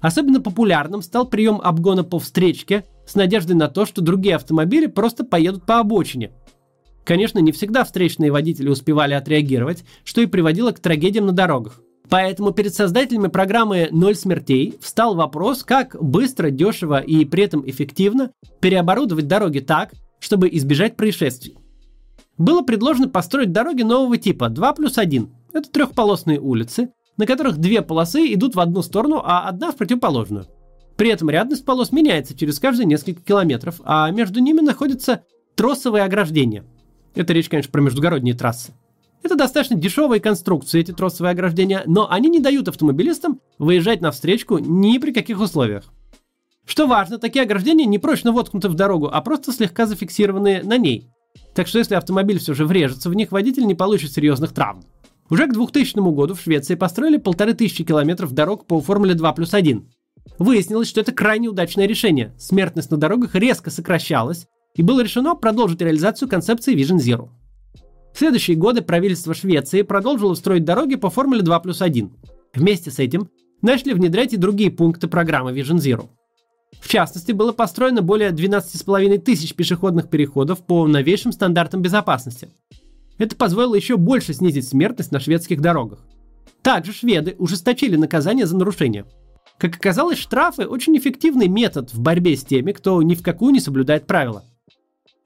Особенно 0.00 0.40
популярным 0.40 1.02
стал 1.02 1.26
прием 1.26 1.60
обгона 1.62 2.04
по 2.04 2.18
встречке 2.18 2.84
с 3.06 3.14
надеждой 3.14 3.54
на 3.54 3.68
то, 3.68 3.86
что 3.86 4.02
другие 4.02 4.36
автомобили 4.36 4.86
просто 4.86 5.24
поедут 5.24 5.64
по 5.66 5.78
обочине– 5.78 6.32
Конечно, 7.06 7.38
не 7.38 7.52
всегда 7.52 7.84
встречные 7.84 8.32
водители 8.32 8.68
успевали 8.68 9.14
отреагировать, 9.14 9.84
что 10.02 10.20
и 10.20 10.26
приводило 10.26 10.72
к 10.72 10.80
трагедиям 10.80 11.26
на 11.26 11.32
дорогах. 11.32 11.80
Поэтому 12.08 12.50
перед 12.50 12.74
создателями 12.74 13.28
программы 13.28 13.88
«Ноль 13.92 14.16
смертей» 14.16 14.74
встал 14.80 15.14
вопрос, 15.14 15.62
как 15.62 15.96
быстро, 16.02 16.50
дешево 16.50 16.98
и 16.98 17.24
при 17.24 17.44
этом 17.44 17.68
эффективно 17.68 18.32
переоборудовать 18.60 19.28
дороги 19.28 19.60
так, 19.60 19.92
чтобы 20.18 20.48
избежать 20.50 20.96
происшествий. 20.96 21.56
Было 22.38 22.62
предложено 22.62 23.08
построить 23.08 23.52
дороги 23.52 23.82
нового 23.82 24.18
типа 24.18 24.48
2 24.48 24.72
плюс 24.72 24.98
1. 24.98 25.30
Это 25.52 25.70
трехполосные 25.70 26.40
улицы, 26.40 26.90
на 27.16 27.26
которых 27.26 27.58
две 27.58 27.82
полосы 27.82 28.32
идут 28.32 28.54
в 28.54 28.60
одну 28.60 28.82
сторону, 28.82 29.22
а 29.24 29.48
одна 29.48 29.72
в 29.72 29.76
противоположную. 29.76 30.46
При 30.96 31.10
этом 31.10 31.28
рядность 31.30 31.64
полос 31.64 31.92
меняется 31.92 32.36
через 32.36 32.58
каждые 32.58 32.86
несколько 32.86 33.22
километров, 33.22 33.80
а 33.84 34.10
между 34.10 34.40
ними 34.40 34.60
находятся 34.60 35.22
тросовые 35.54 36.04
ограждения. 36.04 36.64
Это 37.14 37.32
речь, 37.32 37.48
конечно, 37.48 37.70
про 37.70 37.80
междугородние 37.80 38.34
трассы. 38.34 38.74
Это 39.22 39.36
достаточно 39.36 39.76
дешевые 39.76 40.20
конструкции, 40.20 40.80
эти 40.80 40.92
тросовые 40.92 41.32
ограждения, 41.32 41.82
но 41.86 42.10
они 42.10 42.28
не 42.28 42.40
дают 42.40 42.68
автомобилистам 42.68 43.40
выезжать 43.58 44.00
на 44.00 44.10
встречку 44.10 44.58
ни 44.58 44.98
при 44.98 45.12
каких 45.12 45.40
условиях. 45.40 45.84
Что 46.64 46.86
важно, 46.86 47.18
такие 47.18 47.42
ограждения 47.42 47.86
не 47.86 47.98
прочно 47.98 48.32
воткнуты 48.32 48.68
в 48.68 48.74
дорогу, 48.74 49.08
а 49.12 49.20
просто 49.20 49.52
слегка 49.52 49.86
зафиксированы 49.86 50.62
на 50.62 50.78
ней. 50.78 51.10
Так 51.54 51.68
что 51.68 51.78
если 51.78 51.94
автомобиль 51.94 52.38
все 52.38 52.54
же 52.54 52.66
врежется 52.66 53.08
в 53.08 53.14
них, 53.14 53.32
водитель 53.32 53.66
не 53.66 53.74
получит 53.74 54.12
серьезных 54.12 54.52
травм. 54.52 54.82
Уже 55.28 55.46
к 55.46 55.52
2000 55.52 55.98
году 56.12 56.34
в 56.34 56.40
Швеции 56.40 56.74
построили 56.76 57.16
полторы 57.16 57.54
тысячи 57.54 57.84
километров 57.84 58.32
дорог 58.32 58.66
по 58.66 58.80
формуле 58.80 59.14
2 59.14 59.32
плюс 59.32 59.54
1. 59.54 59.88
Выяснилось, 60.38 60.88
что 60.88 61.00
это 61.00 61.12
крайне 61.12 61.48
удачное 61.48 61.86
решение. 61.86 62.34
Смертность 62.38 62.90
на 62.90 62.96
дорогах 62.96 63.34
резко 63.34 63.70
сокращалась, 63.70 64.46
и 64.74 64.82
было 64.82 65.02
решено 65.02 65.34
продолжить 65.34 65.80
реализацию 65.80 66.28
концепции 66.28 66.76
Vision 66.76 66.98
Zero. 66.98 67.30
В 68.14 68.18
следующие 68.18 68.56
годы 68.56 68.82
правительство 68.82 69.34
Швеции 69.34 69.82
продолжило 69.82 70.34
строить 70.34 70.64
дороги 70.64 70.94
по 70.94 71.10
формуле 71.10 71.42
2 71.42 71.60
плюс 71.60 71.82
1. 71.82 72.10
Вместе 72.54 72.90
с 72.90 72.98
этим 72.98 73.28
начали 73.62 73.92
внедрять 73.92 74.32
и 74.32 74.36
другие 74.36 74.70
пункты 74.70 75.08
программы 75.08 75.52
Vision 75.52 75.76
Zero. 75.76 76.08
В 76.80 76.88
частности, 76.88 77.32
было 77.32 77.52
построено 77.52 78.02
более 78.02 78.30
12,5 78.30 79.18
тысяч 79.18 79.54
пешеходных 79.54 80.08
переходов 80.08 80.64
по 80.64 80.86
новейшим 80.86 81.32
стандартам 81.32 81.82
безопасности. 81.82 82.48
Это 83.18 83.36
позволило 83.36 83.74
еще 83.74 83.96
больше 83.96 84.34
снизить 84.34 84.68
смертность 84.68 85.12
на 85.12 85.20
шведских 85.20 85.60
дорогах. 85.60 86.00
Также 86.62 86.92
шведы 86.92 87.36
ужесточили 87.38 87.96
наказание 87.96 88.46
за 88.46 88.56
нарушение. 88.56 89.06
Как 89.58 89.76
оказалось, 89.76 90.18
штрафы– 90.18 90.66
очень 90.68 90.96
эффективный 90.98 91.48
метод 91.48 91.94
в 91.94 92.00
борьбе 92.00 92.36
с 92.36 92.44
теми, 92.44 92.72
кто 92.72 93.00
ни 93.02 93.14
в 93.14 93.22
какую 93.22 93.52
не 93.52 93.60
соблюдает 93.60 94.06
правила. 94.06 94.44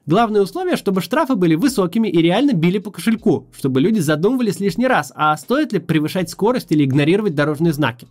Главное 0.07 0.43
условие, 0.43 0.77
чтобы 0.77 1.01
штрафы 1.01 1.35
были 1.35 1.55
высокими 1.55 2.09
и 2.09 2.23
реально 2.23 2.53
били 2.53 2.79
по 2.79 2.91
кошельку, 2.91 3.49
чтобы 3.57 3.81
люди 3.81 3.99
задумывались 4.01 4.61
лишний 4.61 4.87
раз, 4.87 5.13
а 5.15 5.37
стоит 5.37 5.73
ли 5.73 5.79
превышать 5.79 6.31
скорость 6.31 6.73
или 6.73 6.85
игнорировать 6.85 7.35
дорожные 7.35 7.73
знаки. 7.73 8.07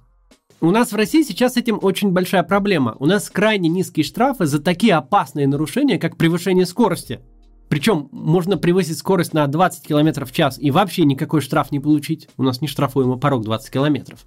У 0.62 0.72
нас 0.72 0.92
в 0.92 0.96
России 0.96 1.24
сейчас 1.24 1.54
с 1.54 1.58
этим 1.58 1.80
очень 1.82 2.12
большая 2.12 2.44
проблема. 2.44 2.96
У 3.00 3.06
нас 3.06 3.30
крайне 3.30 3.70
низкие 3.70 4.04
штрафы 4.04 4.46
за 4.46 4.62
такие 4.62 4.94
опасные 4.96 5.48
нарушения, 5.48 5.98
как 5.98 6.18
превышение 6.18 6.66
скорости. 6.66 7.22
Причем 7.70 8.10
можно 8.12 8.58
превысить 8.58 8.98
скорость 8.98 9.34
на 9.34 9.46
20 9.48 9.88
км 9.88 10.26
в 10.26 10.32
час 10.32 10.58
и 10.60 10.72
вообще 10.72 11.06
никакой 11.06 11.40
штраф 11.40 11.72
не 11.72 11.80
получить. 11.80 12.28
У 12.36 12.44
нас 12.44 12.62
не 12.62 12.68
штрафуемый 12.68 13.20
порог 13.20 13.44
20 13.44 13.72
км. 13.72 14.18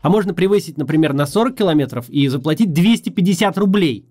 А 0.00 0.08
можно 0.08 0.32
превысить, 0.32 0.78
например, 0.78 1.12
на 1.12 1.26
40 1.26 1.56
км 1.56 2.04
и 2.08 2.28
заплатить 2.28 2.72
250 2.72 3.58
рублей. 3.58 4.06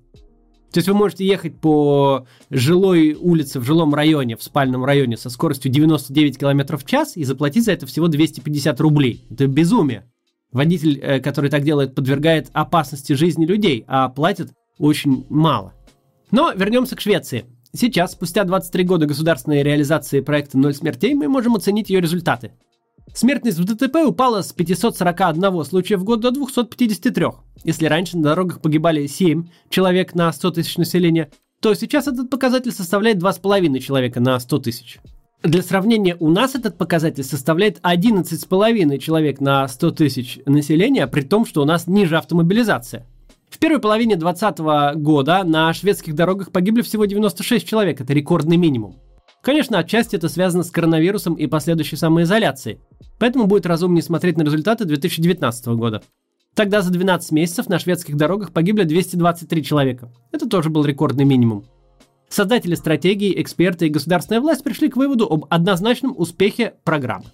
То 0.73 0.79
есть 0.79 0.87
вы 0.87 0.95
можете 0.95 1.25
ехать 1.25 1.59
по 1.61 2.25
жилой 2.49 3.13
улице 3.13 3.59
в 3.59 3.63
жилом 3.63 3.93
районе, 3.93 4.35
в 4.35 4.43
спальном 4.43 4.83
районе 4.83 5.17
со 5.17 5.29
скоростью 5.29 5.71
99 5.71 6.39
км 6.39 6.77
в 6.77 6.85
час 6.85 7.15
и 7.15 7.23
заплатить 7.23 7.65
за 7.65 7.73
это 7.73 7.85
всего 7.85 8.07
250 8.07 8.81
рублей. 8.81 9.23
Это 9.29 9.45
безумие. 9.45 10.11
Водитель, 10.51 10.99
э, 10.99 11.19
который 11.19 11.51
так 11.51 11.63
делает, 11.63 11.95
подвергает 11.95 12.49
опасности 12.53 13.13
жизни 13.13 13.45
людей, 13.45 13.85
а 13.87 14.09
платит 14.09 14.51
очень 14.79 15.25
мало. 15.29 15.73
Но 16.31 16.51
вернемся 16.51 16.95
к 16.95 17.01
Швеции. 17.01 17.45
Сейчас, 17.75 18.11
спустя 18.11 18.43
23 18.43 18.83
года 18.83 19.07
государственной 19.07 19.63
реализации 19.63 20.21
проекта 20.21 20.59
«Ноль 20.59 20.75
смертей», 20.75 21.15
мы 21.15 21.27
можем 21.27 21.55
оценить 21.55 21.89
ее 21.89 22.01
результаты. 22.01 22.51
Смертность 23.15 23.57
в 23.57 23.65
ДТП 23.65 23.95
упала 24.05 24.43
с 24.43 24.53
541 24.53 25.63
случая 25.65 25.97
в 25.97 26.03
год 26.03 26.19
до 26.19 26.29
253. 26.29 27.25
Если 27.63 27.87
раньше 27.87 28.17
на 28.17 28.23
дорогах 28.23 28.61
погибали 28.61 29.07
7 29.07 29.47
человек 29.69 30.13
на 30.13 30.31
100 30.31 30.51
тысяч 30.51 30.77
населения, 30.77 31.31
то 31.61 31.73
сейчас 31.73 32.07
этот 32.07 32.29
показатель 32.29 32.71
составляет 32.71 33.17
2,5 33.17 33.79
человека 33.79 34.19
на 34.19 34.39
100 34.39 34.59
тысяч. 34.59 34.99
Для 35.41 35.63
сравнения, 35.63 36.15
у 36.19 36.29
нас 36.29 36.53
этот 36.53 36.77
показатель 36.77 37.23
составляет 37.23 37.79
11,5 37.79 38.97
человек 38.99 39.41
на 39.41 39.67
100 39.67 39.91
тысяч 39.91 40.39
населения, 40.45 41.07
при 41.07 41.21
том, 41.21 41.45
что 41.45 41.63
у 41.63 41.65
нас 41.65 41.87
ниже 41.87 42.17
автомобилизация. 42.17 43.07
В 43.53 43.59
первой 43.59 43.79
половине 43.79 44.15
2020 44.15 44.97
года 44.97 45.43
на 45.43 45.71
шведских 45.73 46.15
дорогах 46.15 46.51
погибли 46.51 46.81
всего 46.81 47.05
96 47.05 47.67
человек, 47.67 48.01
это 48.01 48.11
рекордный 48.11 48.57
минимум. 48.57 48.95
Конечно, 49.43 49.77
отчасти 49.77 50.15
это 50.15 50.27
связано 50.27 50.63
с 50.63 50.71
коронавирусом 50.71 51.35
и 51.35 51.45
последующей 51.45 51.95
самоизоляцией, 51.95 52.79
поэтому 53.19 53.45
будет 53.45 53.67
разумнее 53.67 54.01
смотреть 54.01 54.37
на 54.37 54.41
результаты 54.41 54.85
2019 54.85 55.67
года. 55.67 56.01
Тогда 56.55 56.81
за 56.81 56.91
12 56.91 57.31
месяцев 57.31 57.69
на 57.69 57.77
шведских 57.77 58.17
дорогах 58.17 58.53
погибли 58.53 58.85
223 58.85 59.63
человека. 59.63 60.11
Это 60.31 60.49
тоже 60.49 60.71
был 60.71 60.83
рекордный 60.83 61.23
минимум. 61.23 61.63
Создатели 62.29 62.73
стратегии, 62.73 63.39
эксперты 63.39 63.85
и 63.85 63.89
государственная 63.89 64.41
власть 64.41 64.63
пришли 64.63 64.89
к 64.89 64.97
выводу 64.97 65.27
об 65.27 65.45
однозначном 65.51 66.15
успехе 66.17 66.73
программы. 66.83 67.25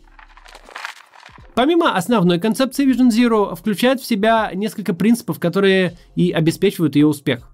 Помимо 1.59 1.93
основной 1.93 2.39
концепции 2.39 2.87
Vision 2.89 3.09
Zero, 3.09 3.53
включает 3.53 3.99
в 3.99 4.05
себя 4.05 4.49
несколько 4.53 4.93
принципов, 4.93 5.41
которые 5.41 5.97
и 6.15 6.31
обеспечивают 6.31 6.95
ее 6.95 7.05
успех. 7.05 7.49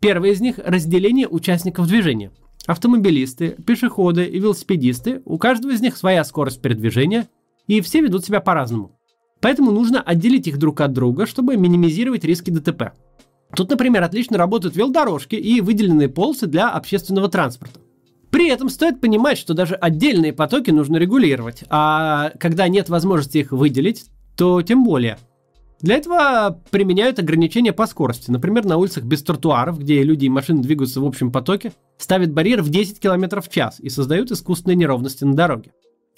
Первый 0.00 0.30
из 0.30 0.40
них– 0.40 0.60
разделение 0.64 1.26
участников 1.26 1.88
движения. 1.88 2.30
Автомобилисты, 2.66 3.56
пешеходы 3.66 4.24
и 4.24 4.38
велосипедисты, 4.38 5.20
у 5.24 5.36
каждого 5.36 5.72
из 5.72 5.80
них 5.80 5.96
своя 5.96 6.22
скорость 6.22 6.62
передвижения, 6.62 7.26
и 7.66 7.80
все 7.80 8.02
ведут 8.02 8.24
себя 8.24 8.38
по-разному. 8.38 8.96
Поэтому 9.40 9.72
нужно 9.72 10.00
отделить 10.00 10.46
их 10.46 10.58
друг 10.58 10.80
от 10.80 10.92
друга, 10.92 11.26
чтобы 11.26 11.56
минимизировать 11.56 12.22
риски 12.22 12.50
ДТП. 12.50 12.92
Тут, 13.52 13.68
например, 13.68 14.04
отлично 14.04 14.38
работают 14.38 14.76
велодорожки 14.76 15.34
и 15.34 15.60
выделенные 15.60 16.08
полосы 16.08 16.46
для 16.46 16.70
общественного 16.70 17.28
транспорта. 17.28 17.80
При 18.30 18.48
этом 18.48 18.68
стоит 18.68 19.00
понимать, 19.00 19.38
что 19.38 19.54
даже 19.54 19.74
отдельные 19.74 20.32
потоки 20.32 20.70
нужно 20.70 20.96
регулировать, 20.96 21.64
а 21.70 22.32
когда 22.38 22.68
нет 22.68 22.88
возможности 22.88 23.38
их 23.38 23.52
выделить, 23.52 24.06
то 24.36 24.62
тем 24.62 24.84
более. 24.84 25.18
Для 25.80 25.94
этого 25.94 26.60
применяют 26.70 27.18
ограничения 27.20 27.72
по 27.72 27.86
скорости. 27.86 28.30
Например, 28.30 28.64
на 28.64 28.76
улицах 28.76 29.04
без 29.04 29.22
тротуаров, 29.22 29.78
где 29.78 30.02
люди 30.02 30.26
и 30.26 30.28
машины 30.28 30.60
двигаются 30.60 31.00
в 31.00 31.06
общем 31.06 31.30
потоке, 31.30 31.72
ставят 31.98 32.32
барьер 32.32 32.62
в 32.62 32.68
10 32.68 32.98
км 32.98 33.40
в 33.40 33.48
час 33.48 33.78
и 33.78 33.88
создают 33.88 34.30
искусственные 34.32 34.76
неровности 34.76 35.24
на 35.24 35.34
дороге. 35.34 35.70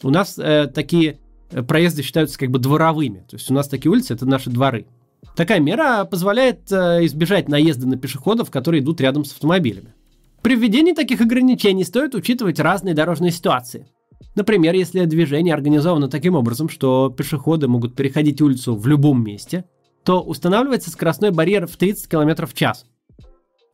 У 0.03 0.09
нас 0.09 0.39
э, 0.39 0.67
такие 0.67 1.19
э, 1.51 1.63
проезды 1.63 2.03
считаются 2.03 2.39
как 2.39 2.51
бы 2.51 2.59
дворовыми. 2.59 3.19
То 3.29 3.37
есть 3.37 3.51
у 3.51 3.55
нас 3.55 3.69
такие 3.69 3.93
улицы– 3.93 4.15
это 4.15 4.25
наши 4.25 4.49
дворы. 4.49 4.87
Такая 5.37 5.61
мера 5.61 6.05
позволяет 6.05 6.73
э, 6.73 7.05
избежать 7.05 7.49
наезда 7.49 7.87
на 7.87 7.99
пешеходов, 7.99 8.51
которые 8.51 8.83
идут 8.83 9.01
рядом 9.03 9.27
с 9.27 9.33
автомобилями. 9.33 9.93
При 10.43 10.57
введении 10.57 10.93
таких 10.93 11.21
ограничений 11.21 11.85
стоит 11.85 12.15
учитывать 12.15 12.59
разные 12.59 12.95
дорожные 12.95 13.31
ситуации. 13.31 13.87
Например, 14.35 14.75
если 14.75 15.05
движение 15.05 15.53
организовано 15.53 16.09
таким 16.09 16.35
образом, 16.35 16.69
что 16.69 17.11
пешеходы 17.11 17.69
могут 17.69 17.95
переходить 17.95 18.41
улицу 18.41 18.75
в 18.75 18.87
любом 18.87 19.23
месте, 19.23 19.65
то 20.03 20.23
устанавливается 20.23 20.91
скоростной 20.91 21.31
барьер 21.31 21.67
в 21.67 21.77
30 21.77 22.09
км 22.09 22.47
в 22.47 22.55
час. 22.55 22.87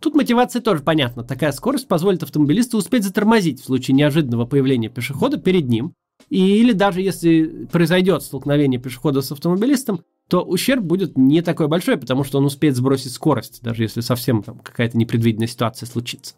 Тут 0.00 0.14
мотивация 0.14 0.60
тоже 0.60 0.82
понятна. 0.82 1.22
Такая 1.22 1.52
скорость 1.52 1.88
позволит 1.88 2.22
автомобилисту 2.22 2.78
успеть 2.78 3.04
затормозить 3.04 3.60
в 3.60 3.64
случае 3.64 3.94
неожиданного 3.94 4.44
появления 4.44 4.88
пешехода 4.88 5.36
перед 5.38 5.68
ним. 5.68 5.94
Или 6.30 6.72
даже 6.72 7.00
если 7.00 7.66
произойдет 7.70 8.22
столкновение 8.22 8.80
пешехода 8.80 9.22
с 9.22 9.30
автомобилистом, 9.30 10.02
то 10.28 10.42
ущерб 10.42 10.82
будет 10.82 11.16
не 11.16 11.42
такой 11.42 11.68
большой, 11.68 11.96
потому 11.96 12.24
что 12.24 12.38
он 12.38 12.46
успеет 12.46 12.74
сбросить 12.74 13.12
скорость, 13.12 13.62
даже 13.62 13.84
если 13.84 14.00
совсем 14.00 14.42
там 14.42 14.58
какая-то 14.58 14.98
непредвиденная 14.98 15.46
ситуация 15.46 15.86
случится. 15.86 16.34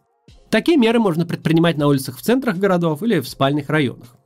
Такие 0.51 0.79
меры 0.79 0.99
можно 0.99 1.27
предпринимать 1.27 1.77
на 1.77 1.87
улицах 1.87 2.19
в 2.19 2.23
центрах 2.23 2.57
городов 2.57 3.03
или 3.03 3.21
в 3.21 3.29
спальных 3.29 3.69
районах. 3.69 4.17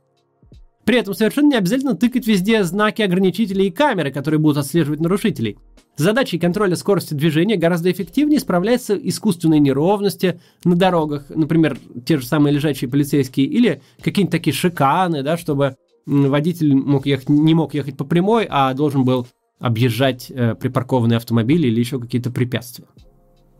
При 0.85 0.97
этом 0.97 1.13
совершенно 1.13 1.49
не 1.49 1.55
обязательно 1.55 1.95
тыкать 1.95 2.27
везде 2.27 2.63
знаки 2.63 3.01
ограничителей 3.01 3.67
и 3.67 3.71
камеры, 3.71 4.11
которые 4.11 4.39
будут 4.39 4.57
отслеживать 4.57 4.99
нарушителей. 4.99 5.57
Задачей 5.95 6.39
контроля 6.39 6.75
скорости 6.75 7.13
движения 7.13 7.55
гораздо 7.55 7.91
эффективнее 7.91 8.39
справляются 8.39 8.95
искусственные 8.95 9.59
неровности 9.59 10.41
на 10.65 10.75
дорогах, 10.75 11.29
например, 11.29 11.77
те 12.05 12.17
же 12.17 12.25
самые 12.25 12.53
лежачие 12.53 12.89
полицейские, 12.89 13.45
или 13.45 13.81
какие-нибудь 14.01 14.31
такие 14.31 14.53
шиканы, 14.53 15.21
да, 15.21 15.37
чтобы 15.37 15.75
водитель 16.05 16.73
мог 16.73 17.05
ехать, 17.05 17.29
не 17.29 17.53
мог 17.53 17.75
ехать 17.75 17.95
по 17.95 18.05
прямой, 18.05 18.47
а 18.49 18.73
должен 18.73 19.05
был 19.05 19.27
объезжать 19.59 20.31
э, 20.31 20.55
припаркованные 20.55 21.17
автомобили 21.17 21.67
или 21.67 21.79
еще 21.79 21.99
какие-то 21.99 22.31
препятствия. 22.31 22.87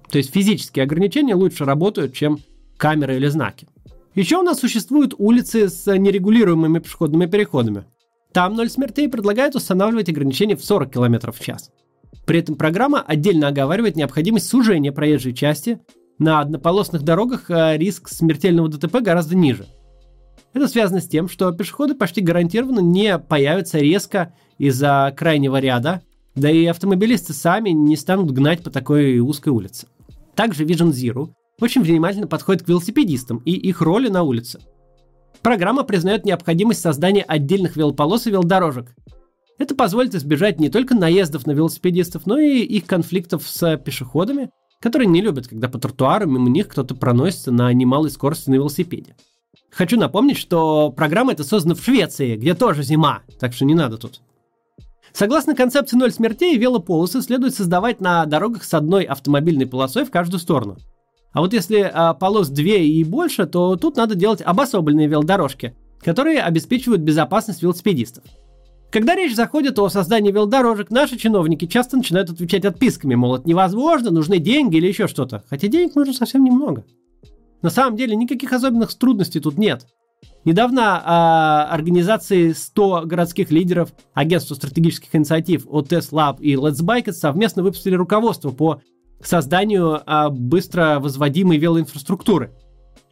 То 0.09 0.17
есть 0.17 0.33
физические 0.33 0.83
ограничения 0.83 1.35
лучше 1.35 1.65
работают, 1.65 2.13
чем 2.13 2.39
камеры 2.83 3.15
или 3.15 3.27
знаки. 3.27 3.65
Еще 4.13 4.35
у 4.35 4.41
нас 4.41 4.59
существуют 4.59 5.13
улицы 5.17 5.69
с 5.69 5.85
нерегулируемыми 5.87 6.79
пешеходными 6.79 7.27
переходами. 7.27 7.85
Там 8.33 8.55
ноль 8.55 8.69
смертей 8.69 9.07
предлагает 9.07 9.55
устанавливать 9.55 10.09
ограничения 10.09 10.57
в 10.57 10.65
40 10.65 10.91
км 10.91 11.31
в 11.31 11.39
час. 11.39 11.71
При 12.25 12.39
этом 12.39 12.55
программа 12.55 13.01
отдельно 13.01 13.47
оговаривает 13.47 13.95
необходимость 13.95 14.49
сужения 14.49 14.91
проезжей 14.91 15.33
части. 15.33 15.79
На 16.19 16.41
однополосных 16.41 17.03
дорогах 17.03 17.49
э, 17.49 17.77
риск 17.77 18.09
смертельного 18.09 18.67
ДТП 18.67 18.97
гораздо 18.97 19.37
ниже. 19.37 19.65
Это 20.53 20.67
связано 20.67 20.99
с 20.99 21.07
тем, 21.07 21.29
что 21.29 21.53
пешеходы 21.53 21.95
почти 21.95 22.19
гарантированно 22.19 22.81
не 22.81 23.17
появятся 23.17 23.79
резко 23.79 24.33
из-за 24.57 25.13
крайнего 25.15 25.57
ряда, 25.57 26.01
Да 26.35 26.51
и 26.51 26.65
автомобилисты 26.65 27.31
сами 27.31 27.69
не 27.69 27.95
станут 27.95 28.31
гнать 28.31 28.61
по 28.61 28.69
такой 28.69 29.19
узкой 29.19 29.49
улице. 29.49 29.87
Также 30.35 30.65
Vision 30.65 30.89
Zero 30.89 31.29
очень 31.63 31.81
внимательно 31.81 32.27
подходит 32.27 32.63
к 32.63 32.67
велосипедистам 32.67 33.37
и 33.45 33.51
их 33.51 33.81
роли 33.81 34.09
на 34.09 34.23
улице. 34.23 34.59
Программа 35.41 35.83
признает 35.83 36.25
необходимость 36.25 36.81
создания 36.81 37.23
отдельных 37.23 37.75
велополос 37.75 38.27
и 38.27 38.31
велодорожек. 38.31 38.93
Это 39.57 39.73
позволит 39.73 40.13
избежать 40.13 40.59
не 40.59 40.69
только 40.69 40.93
наездов 40.93 41.45
на 41.45 41.51
велосипедистов, 41.51 42.25
но 42.25 42.37
и 42.37 42.59
их 42.59 42.85
конфликтов 42.85 43.47
с 43.47 43.77
пешеходами, 43.77 44.49
которые 44.81 45.07
не 45.07 45.21
любят, 45.21 45.47
когда 45.47 45.69
по 45.69 45.79
тротуару 45.79 46.29
мимо 46.29 46.49
них 46.49 46.67
кто-то 46.67 46.95
проносится 46.95 47.51
на 47.51 47.71
немалой 47.71 48.11
скорости 48.11 48.49
на 48.49 48.55
велосипеде. 48.55 49.15
Хочу 49.69 49.97
напомнить, 49.97 50.37
что 50.37 50.91
программа 50.91 51.31
эта 51.31 51.43
создана 51.43 51.75
в 51.75 51.83
Швеции, 51.83 52.35
где 52.35 52.53
тоже 52.53 52.83
зима, 52.83 53.21
так 53.39 53.53
что 53.53 53.65
не 53.65 53.73
надо 53.73 53.97
тут. 53.97 54.21
Согласно 55.13 55.55
концепции 55.55 55.95
ноль 55.95 56.11
смертей, 56.11 56.57
велополосы 56.57 57.21
следует 57.21 57.55
создавать 57.55 58.01
на 58.01 58.25
дорогах 58.25 58.63
с 58.63 58.73
одной 58.73 59.03
автомобильной 59.03 59.65
полосой 59.65 60.05
в 60.05 60.11
каждую 60.11 60.39
сторону. 60.39 60.77
А 61.33 61.41
вот 61.41 61.53
если 61.53 61.79
а, 61.91 62.13
полос 62.13 62.49
две 62.49 62.87
и 62.87 63.03
больше, 63.03 63.47
то 63.47 63.75
тут 63.75 63.97
надо 63.97 64.15
делать 64.15 64.41
обособленные 64.41 65.07
велодорожки, 65.07 65.75
которые 65.99 66.41
обеспечивают 66.41 67.01
безопасность 67.01 67.63
велосипедистов. 67.63 68.23
Когда 68.91 69.15
речь 69.15 69.35
заходит 69.35 69.79
о 69.79 69.89
создании 69.89 70.31
велодорожек, 70.31 70.91
наши 70.91 71.17
чиновники 71.17 71.65
часто 71.65 71.97
начинают 71.97 72.29
отвечать 72.29 72.63
отписками, 72.63 73.15
мол, 73.15 73.35
это 73.35 73.49
невозможно, 73.49 74.11
нужны 74.11 74.37
деньги 74.37 74.77
или 74.77 74.87
еще 74.87 75.07
что-то. 75.07 75.43
Хотя 75.49 75.67
денег 75.67 75.95
нужно 75.95 76.13
совсем 76.13 76.43
немного. 76.43 76.85
На 77.63 77.71
самом 77.71 77.97
деле 77.97 78.15
никаких 78.15 78.53
особенных 78.53 78.93
трудностей 78.93 79.39
тут 79.39 79.57
нет. 79.57 79.87
Недавно 80.45 81.01
а, 81.03 81.67
организации 81.71 82.51
100 82.51 83.03
городских 83.05 83.49
лидеров, 83.49 83.93
агентство 84.13 84.53
стратегических 84.53 85.15
инициатив 85.15 85.65
OTS 85.65 86.11
Lab 86.11 86.39
и 86.39 86.53
Let's 86.53 86.83
Bike 86.83 87.11
совместно 87.13 87.63
выпустили 87.63 87.95
руководство 87.95 88.51
по 88.51 88.81
созданию 89.27 90.01
а, 90.05 90.29
быстро 90.29 90.99
возводимой 90.99 91.57
велоинфраструктуры. 91.57 92.51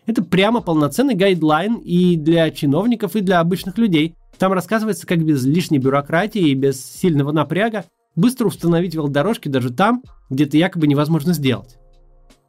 Это 0.06 0.24
прямо 0.24 0.62
полноценный 0.62 1.16
гайдлайн 1.16 1.76
и 1.76 2.16
для 2.16 2.50
чиновников, 2.52 3.16
и 3.16 3.22
для 3.22 3.40
обычных 3.40 3.78
людей. 3.78 4.16
Там 4.38 4.54
рассказывается, 4.54 5.06
как 5.06 5.24
без 5.24 5.46
лишней 5.46 5.80
бюрократии 5.80 6.50
и 6.50 6.56
без 6.56 6.84
сильного 6.84 7.32
напряга 7.32 7.86
быстро 8.16 8.48
установить 8.48 8.96
велодорожки 8.96 9.48
даже 9.48 9.72
там, 9.72 10.04
где 10.30 10.46
это 10.46 10.58
якобы 10.58 10.88
невозможно 10.88 11.34
сделать. 11.34 11.78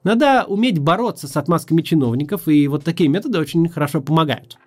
Надо 0.04 0.44
уметь 0.48 0.78
бороться 0.78 1.28
с 1.28 1.36
отмазками 1.36 1.82
чиновников, 1.82 2.48
и 2.48 2.66
вот 2.66 2.82
такие 2.82 3.08
методы 3.08 3.38
очень 3.38 3.68
хорошо 3.68 4.00
помогают. 4.00 4.58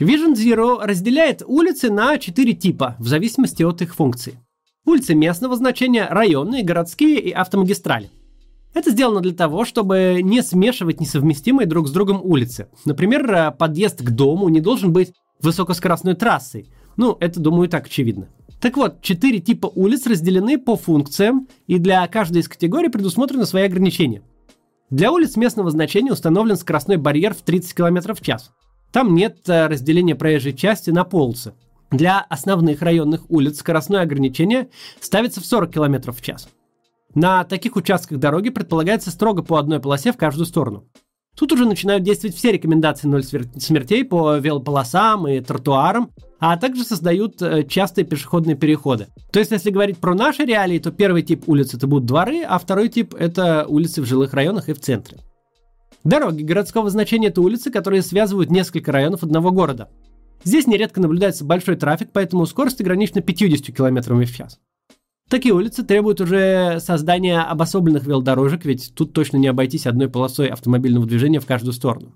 Vision 0.00 0.34
Zero 0.34 0.80
разделяет 0.82 1.42
улицы 1.46 1.90
на 1.90 2.18
четыре 2.18 2.54
типа, 2.54 2.96
в 2.98 3.06
зависимости 3.06 3.62
от 3.62 3.82
их 3.82 3.94
функции. 3.94 4.40
Улицы 4.84 5.14
местного 5.14 5.56
значения, 5.56 6.08
районные, 6.10 6.64
городские 6.64 7.20
и 7.20 7.30
автомагистрали. 7.30 8.10
Это 8.74 8.90
сделано 8.90 9.20
для 9.20 9.32
того, 9.32 9.64
чтобы 9.64 10.20
не 10.22 10.42
смешивать 10.42 11.00
несовместимые 11.00 11.66
друг 11.66 11.88
с 11.88 11.92
другом 11.92 12.20
улицы. 12.22 12.68
Например, 12.84 13.30
э, 13.30 13.50
подъезд 13.52 14.02
к 14.02 14.10
дому 14.10 14.48
не 14.48 14.60
должен 14.60 14.92
быть 14.92 15.12
высокоскоростной 15.40 16.14
трассой. 16.14 16.70
Ну, 16.96 17.16
это, 17.20 17.38
думаю, 17.38 17.68
так 17.68 17.86
очевидно. 17.86 18.28
Так 18.60 18.76
вот, 18.76 19.02
четыре 19.02 19.40
типа 19.40 19.66
улиц 19.66 20.06
разделены 20.06 20.58
по 20.58 20.76
функциям, 20.76 21.48
и 21.66 21.78
для 21.78 22.06
каждой 22.06 22.42
из 22.42 22.48
категорий 22.48 22.88
предусмотрены 22.88 23.44
свои 23.44 23.64
ограничения. 23.64 24.22
Для 24.88 25.12
улиц 25.12 25.36
местного 25.36 25.70
значения 25.70 26.12
установлен 26.12 26.56
скоростной 26.56 26.96
барьер 26.96 27.34
в 27.34 27.42
30 27.42 27.74
км 27.74 28.14
в 28.14 28.20
час. 28.20 28.52
Там 28.90 29.14
нет 29.14 29.48
э, 29.48 29.66
разделения 29.66 30.14
проезжей 30.14 30.54
части 30.54 30.90
на 30.90 31.04
полосы. 31.04 31.54
Для 31.92 32.20
основных 32.20 32.80
районных 32.80 33.30
улиц 33.30 33.58
скоростное 33.58 34.00
ограничение 34.00 34.70
ставится 34.98 35.42
в 35.42 35.46
40 35.46 35.72
км 35.72 36.12
в 36.12 36.22
час. 36.22 36.48
На 37.14 37.44
таких 37.44 37.76
участках 37.76 38.18
дороги 38.18 38.48
предполагается 38.48 39.10
строго 39.10 39.42
по 39.42 39.58
одной 39.58 39.78
полосе 39.78 40.12
в 40.12 40.16
каждую 40.16 40.46
сторону. 40.46 40.86
Тут 41.36 41.52
уже 41.52 41.66
начинают 41.66 42.02
действовать 42.02 42.34
все 42.34 42.50
рекомендации 42.52 43.08
ноль 43.08 43.24
смертей 43.24 44.04
по 44.04 44.38
велополосам 44.38 45.28
и 45.28 45.40
тротуарам, 45.40 46.10
а 46.40 46.56
также 46.56 46.84
создают 46.84 47.40
э, 47.42 47.64
частые 47.64 48.06
пешеходные 48.06 48.56
переходы. 48.56 49.08
То 49.30 49.38
есть, 49.38 49.50
если 49.50 49.70
говорить 49.70 49.98
про 49.98 50.14
наши 50.14 50.44
реалии, 50.44 50.78
то 50.78 50.90
первый 50.92 51.22
тип 51.22 51.46
улиц 51.46 51.74
это 51.74 51.86
будут 51.86 52.06
дворы, 52.06 52.42
а 52.42 52.58
второй 52.58 52.88
тип 52.88 53.14
это 53.14 53.66
улицы 53.68 54.00
в 54.00 54.06
жилых 54.06 54.32
районах 54.32 54.68
и 54.68 54.72
в 54.72 54.80
центре. 54.80 55.18
Дороги 56.04 56.42
городского 56.42 56.90
значения– 56.90 57.28
это 57.28 57.42
улицы, 57.42 57.70
которые 57.70 58.02
связывают 58.02 58.50
несколько 58.50 58.92
районов 58.92 59.22
одного 59.22 59.52
города. 59.52 59.88
Здесь 60.44 60.66
нередко 60.66 61.00
наблюдается 61.00 61.44
большой 61.44 61.76
трафик, 61.76 62.10
поэтому 62.12 62.46
скорость 62.46 62.80
ограничена 62.80 63.20
50 63.22 63.74
км 63.74 64.14
в 64.14 64.36
час. 64.36 64.58
Такие 65.28 65.54
улицы 65.54 65.82
требуют 65.82 66.20
уже 66.20 66.78
создания 66.80 67.40
обособленных 67.40 68.04
велодорожек, 68.04 68.64
ведь 68.64 68.92
тут 68.94 69.12
точно 69.12 69.38
не 69.38 69.48
обойтись 69.48 69.86
одной 69.86 70.08
полосой 70.08 70.48
автомобильного 70.48 71.06
движения 71.06 71.40
в 71.40 71.46
каждую 71.46 71.72
сторону. 71.72 72.12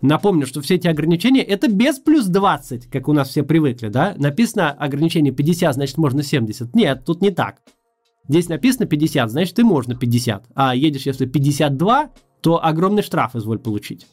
Напомню, 0.00 0.46
что 0.46 0.60
все 0.60 0.76
эти 0.76 0.86
ограничения 0.86 1.42
это 1.42 1.68
без 1.68 1.98
плюс 1.98 2.26
20, 2.26 2.86
как 2.86 3.08
у 3.08 3.12
нас 3.12 3.28
все 3.28 3.42
привыкли, 3.42 3.88
да? 3.88 4.14
Написано 4.16 4.70
ограничение 4.70 5.32
50, 5.32 5.74
значит 5.74 5.98
можно 5.98 6.22
70. 6.22 6.74
Нет, 6.74 7.04
тут 7.04 7.20
не 7.20 7.30
так. 7.30 7.62
Здесь 8.28 8.48
написано 8.48 8.86
50, 8.86 9.30
значит 9.30 9.58
и 9.58 9.62
можно 9.62 9.94
50. 9.94 10.46
А 10.54 10.74
едешь 10.74 11.06
если 11.06 11.26
52, 11.26 12.10
то 12.40 12.64
огромный 12.64 13.02
штраф 13.02 13.34
изволь 13.34 13.58
получить. 13.58 14.06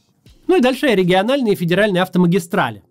Ну 0.47 0.57
и 0.57 0.61
дальше 0.61 0.87
региональные 0.87 1.53
и 1.53 1.57
федеральные 1.57 2.01
автомагистрали, 2.01 2.83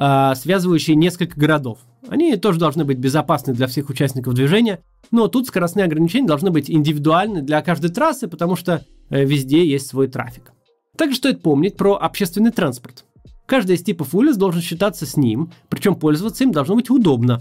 связывающие 0.00 0.94
несколько 0.94 1.38
городов. 1.38 1.78
Они 2.08 2.36
тоже 2.36 2.60
должны 2.60 2.84
быть 2.84 2.98
безопасны 2.98 3.52
для 3.52 3.66
всех 3.66 3.88
участников 3.90 4.34
движения, 4.34 4.80
но 5.10 5.28
тут 5.28 5.46
скоростные 5.46 5.84
ограничения 5.84 6.26
должны 6.26 6.50
быть 6.50 6.70
индивидуальны 6.70 7.42
для 7.42 7.60
каждой 7.62 7.90
трассы, 7.90 8.28
потому 8.28 8.56
что 8.56 8.84
э, 9.10 9.24
везде 9.24 9.66
есть 9.66 9.88
свой 9.88 10.06
трафик. 10.06 10.52
Также 10.96 11.16
стоит 11.16 11.42
помнить 11.42 11.76
про 11.76 11.96
общественный 11.96 12.50
транспорт. 12.50 13.04
Каждый 13.46 13.76
из 13.76 13.82
типов 13.82 14.14
улиц 14.14 14.36
должен 14.36 14.60
считаться 14.60 15.06
с 15.06 15.16
ним, 15.16 15.52
причем 15.68 15.94
пользоваться 15.94 16.44
им 16.44 16.52
должно 16.52 16.76
быть 16.76 16.90
удобно. 16.90 17.40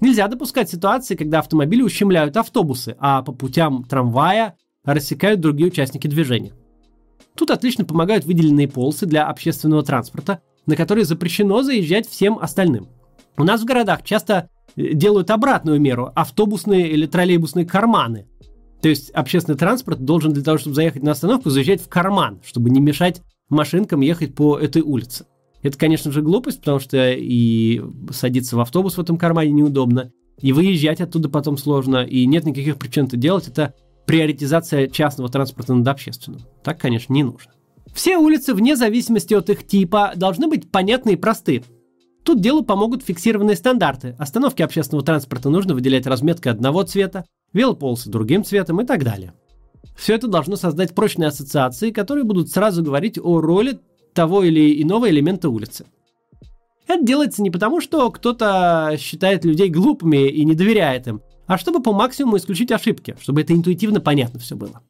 Нельзя 0.00 0.26
допускать 0.28 0.70
ситуации, 0.70 1.14
когда 1.14 1.38
автомобили 1.38 1.82
ущемляют 1.82 2.36
автобусы, 2.36 2.96
а 2.98 3.22
по 3.22 3.32
путям 3.32 3.84
трамвая 3.84 4.56
рассекают 4.84 5.40
другие 5.40 5.68
участники 5.68 6.06
движения. 6.06 6.52
Тут 7.36 7.50
отлично 7.50 7.84
помогают 7.84 8.24
выделенные 8.24 8.68
полосы 8.68 9.06
для 9.06 9.26
общественного 9.26 9.82
транспорта, 9.82 10.40
на 10.66 10.76
которые 10.76 11.04
запрещено 11.04 11.62
заезжать 11.62 12.08
всем 12.08 12.38
остальным. 12.38 12.88
У 13.36 13.44
нас 13.44 13.62
в 13.62 13.64
городах 13.64 14.02
часто 14.04 14.48
э, 14.76 14.94
делают 14.94 15.30
обратную 15.30 15.80
меру– 15.80 16.12
автобусные 16.14 16.88
или 16.90 17.06
троллейбусные 17.06 17.66
карманы. 17.66 18.26
То 18.80 18.88
есть 18.88 19.10
общественный 19.10 19.56
транспорт 19.56 20.00
должен 20.00 20.32
для 20.32 20.42
того, 20.42 20.58
чтобы 20.58 20.76
заехать 20.76 21.02
на 21.02 21.12
остановку, 21.12 21.50
заезжать 21.50 21.82
в 21.82 21.88
карман, 21.88 22.40
чтобы 22.44 22.70
не 22.70 22.80
мешать 22.80 23.22
машинкам 23.48 24.00
ехать 24.02 24.34
по 24.34 24.58
этой 24.58 24.82
улице. 24.82 25.26
Это, 25.62 25.78
конечно 25.78 26.12
же, 26.12 26.20
глупость, 26.20 26.60
потому 26.60 26.78
что 26.78 27.12
и 27.12 27.82
садиться 28.10 28.56
в 28.56 28.60
автобус 28.60 28.96
в 28.96 29.00
этом 29.00 29.16
кармане 29.16 29.52
неудобно, 29.52 30.12
и 30.38 30.52
выезжать 30.52 31.00
оттуда 31.00 31.30
потом 31.30 31.56
сложно, 31.56 32.04
и 32.04 32.26
нет 32.26 32.44
никаких 32.44 32.76
причин 32.76 33.06
это 33.06 33.16
делать. 33.16 33.48
Это 33.48 33.72
приоритизация 34.04 34.88
частного 34.88 35.30
транспорта 35.30 35.74
над 35.74 35.88
общественным. 35.88 36.42
Так, 36.62 36.78
конечно, 36.78 37.14
не 37.14 37.22
нужно. 37.22 37.53
Все 37.94 38.18
улицы, 38.18 38.54
вне 38.54 38.74
зависимости 38.74 39.34
от 39.34 39.48
их 39.50 39.64
типа, 39.64 40.12
должны 40.16 40.48
быть 40.48 40.70
понятны 40.70 41.12
и 41.12 41.16
просты. 41.16 41.62
Тут 42.24 42.40
делу 42.40 42.64
помогут 42.64 43.04
фиксированные 43.04 43.54
стандарты. 43.54 44.16
Остановки 44.18 44.62
общественного 44.62 45.04
транспорта 45.04 45.48
нужно 45.48 45.74
выделять 45.74 46.06
разметкой 46.06 46.52
одного 46.52 46.82
цвета, 46.82 47.24
велополосы 47.52 48.10
другим 48.10 48.44
цветом 48.44 48.80
и 48.80 48.84
так 48.84 49.04
далее. 49.04 49.32
Все 49.96 50.14
это 50.14 50.26
должно 50.26 50.56
создать 50.56 50.92
прочные 50.94 51.28
ассоциации, 51.28 51.92
которые 51.92 52.24
будут 52.24 52.50
сразу 52.50 52.82
говорить 52.82 53.16
о 53.22 53.40
роли 53.40 53.78
того 54.12 54.42
или 54.42 54.82
иного 54.82 55.08
элемента 55.08 55.48
улицы. 55.48 55.86
Это 56.88 57.04
делается 57.04 57.42
не 57.42 57.50
потому, 57.50 57.80
что 57.80 58.10
кто-то 58.10 58.96
считает 58.98 59.44
людей 59.44 59.68
глупыми 59.68 60.28
и 60.28 60.44
не 60.44 60.54
доверяет 60.54 61.06
им, 61.06 61.22
а 61.46 61.58
чтобы 61.58 61.80
по 61.80 61.92
максимуму 61.92 62.38
исключить 62.38 62.72
ошибки, 62.72 63.16
чтобы 63.20 63.42
это 63.42 63.54
интуитивно 63.54 64.00
понятно 64.00 64.40
все 64.40 64.56
было. 64.56 64.82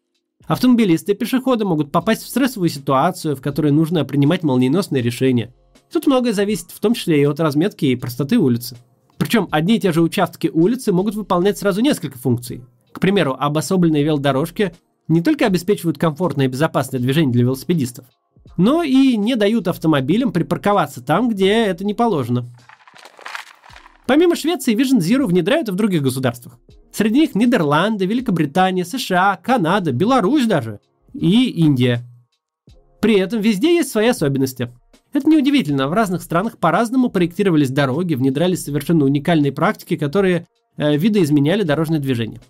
Автомобилисты 0.46 1.12
и 1.12 1.14
пешеходы 1.14 1.64
могут 1.64 1.90
попасть 1.90 2.22
в 2.22 2.28
стрессовую 2.28 2.68
ситуацию, 2.68 3.34
в 3.34 3.40
которой 3.40 3.72
нужно 3.72 4.04
принимать 4.04 4.42
молниеносные 4.42 5.02
решения. 5.02 5.54
Тут 5.90 6.06
многое 6.06 6.32
зависит 6.32 6.70
в 6.70 6.80
том 6.80 6.94
числе 6.94 7.20
и 7.20 7.24
от 7.24 7.40
разметки 7.40 7.86
и 7.86 7.96
простоты 7.96 8.38
улицы. 8.38 8.76
Причем 9.16 9.48
одни 9.50 9.76
и 9.76 9.80
те 9.80 9.92
же 9.92 10.02
участки 10.02 10.50
улицы 10.52 10.92
могут 10.92 11.14
выполнять 11.14 11.56
сразу 11.56 11.80
несколько 11.80 12.18
функций. 12.18 12.62
К 12.92 13.00
примеру, 13.00 13.36
обособленные 13.38 14.02
велодорожки 14.02 14.74
не 15.08 15.22
только 15.22 15.46
обеспечивают 15.46 15.98
комфортное 15.98 16.46
и 16.46 16.48
безопасное 16.48 17.00
движение 17.00 17.32
для 17.32 17.44
велосипедистов, 17.44 18.06
но 18.56 18.82
и 18.82 19.16
не 19.16 19.36
дают 19.36 19.68
автомобилям 19.68 20.32
припарковаться 20.32 21.02
там, 21.02 21.28
где 21.28 21.66
это 21.66 21.84
не 21.84 21.94
положено. 21.94 22.46
Помимо 24.06 24.36
Швеции, 24.36 24.76
Vision 24.76 24.98
Zero 24.98 25.26
внедряют 25.26 25.68
и 25.68 25.72
в 25.72 25.76
других 25.76 26.02
государствах. 26.02 26.58
Среди 26.94 27.22
них 27.22 27.34
Нидерланды, 27.34 28.06
Великобритания, 28.06 28.84
США, 28.84 29.36
Канада, 29.42 29.90
Беларусь 29.90 30.46
даже 30.46 30.78
и 31.12 31.50
Индия. 31.50 32.04
При 33.00 33.18
этом 33.18 33.40
везде 33.40 33.74
есть 33.74 33.90
свои 33.90 34.06
особенности. 34.06 34.70
Это 35.12 35.28
неудивительно, 35.28 35.88
в 35.88 35.92
разных 35.92 36.22
странах 36.22 36.56
по-разному 36.56 37.10
проектировались 37.10 37.70
дороги, 37.70 38.14
внедрялись 38.14 38.62
совершенно 38.62 39.06
уникальные 39.06 39.50
практики, 39.50 39.96
которые 39.96 40.46
э, 40.76 40.96
видоизменяли 40.96 41.64
дорожное 41.64 41.98
движение. 41.98 42.40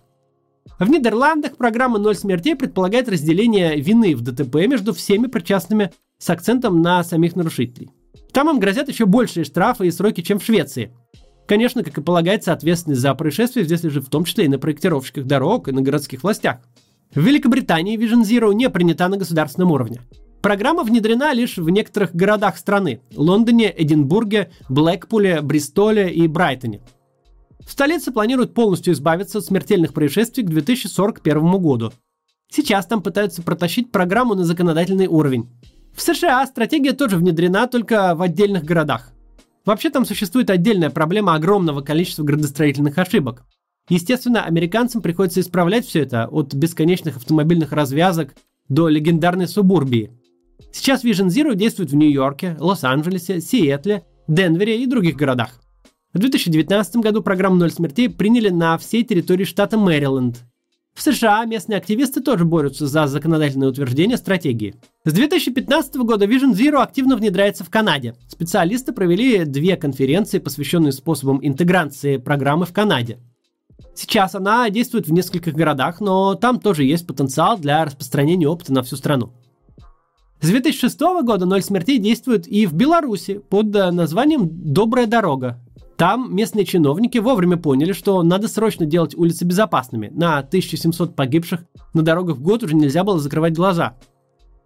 В 0.77 0.87
Нидерландах 0.87 1.57
программа 1.57 1.97
«Ноль 1.97 2.15
смертей» 2.15 2.55
предполагает 2.55 3.09
разделение 3.09 3.79
вины 3.79 4.15
в 4.15 4.21
ДТП 4.21 4.67
между 4.67 4.93
всеми 4.93 5.25
причастными 5.25 5.91
с 6.19 6.29
акцентом 6.29 6.83
на 6.83 7.03
самих 7.03 7.35
нарушителей. 7.35 7.89
Там 8.31 8.49
им 8.51 8.59
грозят 8.59 8.89
еще 8.89 9.07
большие 9.07 9.43
штрафы 9.43 9.87
и 9.87 9.91
сроки, 9.91 10.21
чем 10.21 10.37
в 10.37 10.45
Швеции. 10.45 10.91
Конечно, 11.47 11.83
как 11.83 11.97
и 11.97 12.01
полагается, 12.01 12.53
ответственность 12.53 13.01
за 13.01 13.13
происшествие 13.13 13.65
здесь 13.65 13.83
лежит 13.83 14.05
в 14.05 14.09
том 14.09 14.25
числе 14.25 14.45
и 14.45 14.49
на 14.49 14.57
проектировщиках 14.57 15.25
дорог, 15.25 15.67
и 15.67 15.71
на 15.71 15.81
городских 15.81 16.23
властях. 16.23 16.57
В 17.13 17.21
Великобритании 17.21 17.97
Vision 17.97 18.23
Zero 18.23 18.53
не 18.53 18.69
принята 18.69 19.07
на 19.07 19.17
государственном 19.17 19.71
уровне. 19.71 20.01
Программа 20.41 20.83
внедрена 20.83 21.33
лишь 21.33 21.57
в 21.57 21.69
некоторых 21.69 22.15
городах 22.15 22.57
страны– 22.57 23.01
Лондоне, 23.15 23.73
Эдинбурге, 23.75 24.51
Блэкпуле, 24.69 25.41
Бристоле 25.41 26.13
и 26.13 26.27
Брайтоне. 26.27 26.81
В 27.65 27.71
столице 27.71 28.11
планируют 28.11 28.53
полностью 28.53 28.93
избавиться 28.93 29.39
от 29.39 29.45
смертельных 29.45 29.93
происшествий 29.93 30.43
к 30.43 30.49
2041 30.49 31.51
году. 31.57 31.93
Сейчас 32.51 32.85
там 32.85 33.01
пытаются 33.01 33.41
протащить 33.41 33.91
программу 33.91 34.35
на 34.35 34.45
законодательный 34.45 35.07
уровень. 35.07 35.49
В 35.95 36.01
США 36.01 36.45
стратегия 36.45 36.93
тоже 36.93 37.17
внедрена 37.17 37.67
только 37.67 38.13
в 38.13 38.21
отдельных 38.21 38.65
городах. 38.65 39.14
Вообще 39.65 39.89
там 39.89 40.05
существует 40.05 40.49
отдельная 40.49 40.91
проблема 40.91 41.33
огромного 41.33 41.81
количества 41.81 42.23
градостроительных 42.23 42.97
ошибок. 42.97 43.43
Естественно, 43.89 44.43
американцам 44.43 45.01
приходится 45.01 45.41
исправлять 45.41 45.85
все 45.85 46.01
это 46.01 46.27
от 46.27 46.53
бесконечных 46.53 47.17
автомобильных 47.17 47.71
развязок 47.71 48.35
до 48.67 48.87
легендарной 48.87 49.47
субурбии. 49.47 50.11
Сейчас 50.71 51.03
Vision 51.03 51.27
Zero 51.27 51.55
действует 51.55 51.91
в 51.91 51.95
Нью-Йорке, 51.95 52.57
Лос-Анджелесе, 52.59 53.41
Сиэтле, 53.41 54.05
Денвере 54.27 54.81
и 54.81 54.87
других 54.87 55.15
городах. 55.15 55.59
В 56.13 56.19
2019 56.19 56.97
году 56.97 57.21
программу 57.21 57.57
«Ноль 57.57 57.71
смертей» 57.71 58.09
приняли 58.09 58.49
на 58.49 58.77
всей 58.77 59.03
территории 59.03 59.43
штата 59.43 59.77
Мэриленд. 59.77 60.45
В 60.95 61.01
США 61.01 61.43
местные 61.43 61.77
активисты 61.77 62.21
тоже 62.21 62.45
борются 62.45 62.87
за 62.87 63.05
законодательное 63.07 63.67
утверждение 63.67 64.15
стратегии. 64.15 64.75
С 65.03 65.11
2015 65.11 65.97
года 65.97 66.25
Vision 66.25 66.53
Zero 66.53 66.81
активно 66.81 67.17
внедряется 67.17 67.65
в 67.65 67.69
Канаде. 67.69 68.15
Специалисты 68.29 68.93
провели 68.93 69.43
две 69.43 69.75
конференции, 69.75 70.39
посвященные 70.39 70.93
способам 70.93 71.45
интеграции 71.45 72.15
программы 72.15 72.65
в 72.65 72.71
Канаде. 72.71 73.19
Сейчас 73.93 74.35
она 74.35 74.69
действует 74.69 75.07
в 75.07 75.11
нескольких 75.11 75.53
городах, 75.53 75.99
но 75.99 76.35
там 76.35 76.61
тоже 76.61 76.85
есть 76.85 77.05
потенциал 77.05 77.57
для 77.57 77.83
распространения 77.83 78.47
опыта 78.47 78.71
на 78.71 78.81
всю 78.81 78.95
страну. 78.95 79.33
С 80.39 80.47
2006 80.47 80.99
года 81.23 81.45
«Ноль 81.45 81.61
смертей» 81.61 81.97
действует 81.97 82.47
и 82.47 82.65
в 82.65 82.73
Беларуси 82.73 83.41
под 83.49 83.73
названием 83.73 84.49
«Добрая 84.49 85.07
дорога». 85.07 85.59
Там 85.97 86.35
местные 86.35 86.65
чиновники 86.65 87.17
вовремя 87.17 87.57
поняли, 87.57 87.93
что 87.93 88.21
надо 88.23 88.47
срочно 88.47 88.85
делать 88.85 89.15
улицы 89.15 89.45
безопасными. 89.45 90.11
На 90.13 90.39
1700 90.39 91.15
погибших 91.15 91.65
на 91.93 92.01
дорогах 92.01 92.37
в 92.37 92.41
год 92.41 92.63
уже 92.63 92.75
нельзя 92.75 93.03
было 93.03 93.19
закрывать 93.19 93.55
глаза. 93.55 93.95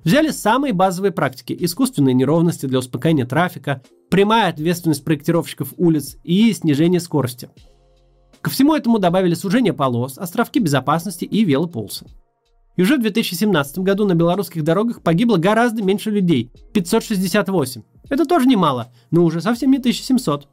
Взяли 0.03 0.29
самые 0.29 0.73
базовые 0.73 1.11
практики– 1.11 1.55
искусственные 1.59 2.13
неровности 2.13 2.65
для 2.65 2.79
успокоения 2.79 3.25
трафика, 3.25 3.81
прямая 4.09 4.49
ответственность 4.49 5.03
проектировщиков 5.03 5.73
улиц 5.77 6.17
и 6.23 6.51
снижение 6.53 6.99
скорости– 6.99 7.49
Ко 8.41 8.49
всему 8.49 8.73
этому 8.73 8.99
добавили 8.99 9.33
сужение 9.33 9.73
полос, 9.73 10.17
островки 10.17 10.59
безопасности 10.59 11.25
и 11.25 11.43
велополосы. 11.43 12.05
И 12.77 12.81
уже 12.81 12.95
в 12.95 13.01
2017 13.01 13.79
году 13.79 14.05
на 14.05 14.15
белорусских 14.15 14.63
дорогах 14.63 15.01
погибло 15.01 15.35
гораздо 15.35 15.83
меньше 15.83 16.09
людей– 16.09 16.51
568. 16.73 17.81
Это 18.09 18.25
тоже 18.25 18.47
немало, 18.47 18.93
но 19.11 19.25
уже 19.25 19.41
совсем 19.41 19.71
не 19.71 19.79
1700. 19.79 20.47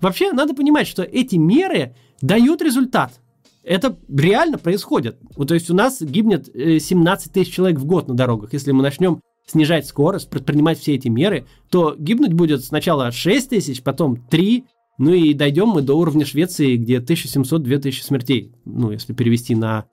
Вообще, 0.00 0.32
надо 0.32 0.54
понимать, 0.54 0.86
что 0.86 1.02
эти 1.02 1.36
меры 1.36 1.94
дают 2.20 2.62
результат. 2.62 3.20
Это 3.62 3.98
реально 4.08 4.58
происходит. 4.58 5.18
Вот, 5.36 5.48
то 5.48 5.54
есть 5.54 5.70
у 5.70 5.74
нас 5.74 6.00
гибнет 6.00 6.46
17 6.46 7.26
э, 7.26 7.30
тысяч 7.30 7.52
человек 7.52 7.78
в 7.78 7.84
год 7.84 8.08
на 8.08 8.14
дорогах. 8.14 8.52
Если 8.52 8.72
мы 8.72 8.82
начнем 8.82 9.20
снижать 9.46 9.86
скорость, 9.86 10.30
предпринимать 10.30 10.78
все 10.78 10.94
эти 10.94 11.08
меры, 11.08 11.46
то 11.70 11.94
гибнуть 11.98 12.32
будет 12.32 12.64
сначала 12.64 13.10
6 13.10 13.50
тысяч, 13.50 13.82
потом 13.82 14.16
3, 14.16 14.64
ну 14.98 15.12
и 15.12 15.32
дойдем 15.32 15.68
мы 15.68 15.82
до 15.82 15.94
уровня 15.94 16.24
Швеции, 16.24 16.76
где 16.76 16.98
1700-2000 16.98 17.92
смертей. 18.02 18.52
Ну, 18.64 18.90
если 18.90 19.12
перевести 19.12 19.54
на 19.54 19.84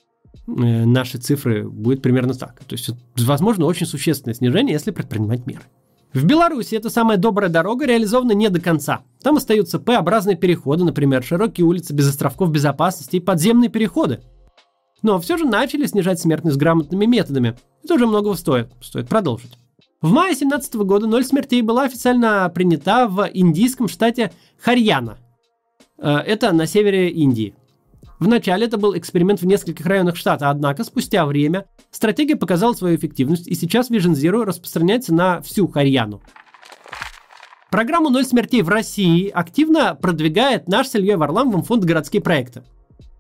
э, 0.48 0.52
наши 0.86 1.18
цифры, 1.18 1.68
будет 1.68 2.02
примерно 2.02 2.34
так. 2.34 2.64
То 2.66 2.74
есть, 2.74 2.92
возможно, 3.18 3.66
очень 3.66 3.86
существенное 3.86 4.36
снижение, 4.36 4.74
если 4.74 4.92
предпринимать 4.92 5.46
меры. 5.46 5.64
В 6.16 6.24
Беларуси 6.24 6.76
эта 6.76 6.90
самая 6.90 7.18
добрая 7.18 7.50
дорога 7.50 7.86
реализована 7.86 8.32
не 8.32 8.48
до 8.48 8.62
конца. 8.62 9.02
Там 9.22 9.36
остаются 9.36 9.80
П-образные 9.80 10.38
переходы, 10.38 10.86
например, 10.86 11.22
широкие 11.22 11.66
улицы 11.66 11.94
без 11.94 12.08
островков 12.08 12.52
безопасности 12.52 13.18
и 13.18 13.20
подземные 13.20 13.70
переходы. 13.70 14.22
Но 15.02 15.20
все 15.20 15.36
же 15.36 15.44
начали 15.44 15.86
снижать 15.86 16.22
смертность 16.22 16.56
грамотными 16.56 17.06
методами. 17.06 17.58
Это 17.84 17.96
уже 17.96 18.08
многого 18.08 18.36
стоит. 18.36 18.70
Стоит 18.80 19.10
продолжить. 19.10 19.58
В 20.02 20.10
мае 20.10 20.30
2017 20.30 20.76
года 20.76 21.06
ноль 21.06 21.26
смертей 21.26 21.62
была 21.62 21.84
официально 21.84 22.50
принята 22.50 23.10
в 23.10 23.30
индийском 23.34 23.90
штате 23.90 24.32
Харьяна. 24.58 25.18
Э, 25.98 26.20
это 26.20 26.54
на 26.54 26.66
севере 26.66 27.10
Индии. 27.10 27.56
Вначале 28.20 28.66
это 28.68 28.78
был 28.78 28.98
эксперимент 28.98 29.42
в 29.42 29.46
нескольких 29.46 29.86
районах 29.86 30.16
штата, 30.16 30.50
однако 30.50 30.84
спустя 30.84 31.26
время 31.26 31.66
стратегия 31.92 32.36
показала 32.36 32.74
свою 32.74 32.96
эффективность, 32.96 33.48
и 33.48 33.56
сейчас 33.56 33.92
Vision 33.92 34.14
Zero 34.14 34.44
распространяется 34.44 35.14
на 35.14 35.42
всю 35.42 35.68
Харьяну. 35.68 36.22
Программу 37.70 38.10
«Ноль 38.10 38.24
смертей» 38.24 38.62
в 38.62 38.70
России 38.70 39.28
активно 39.28 39.96
продвигает 39.96 40.70
наш 40.70 40.88
с 40.88 40.96
Ильей 40.96 41.18
Варламовым 41.18 41.64
фонд 41.64 41.84
«Городские 41.84 42.22
проекты». 42.22 42.64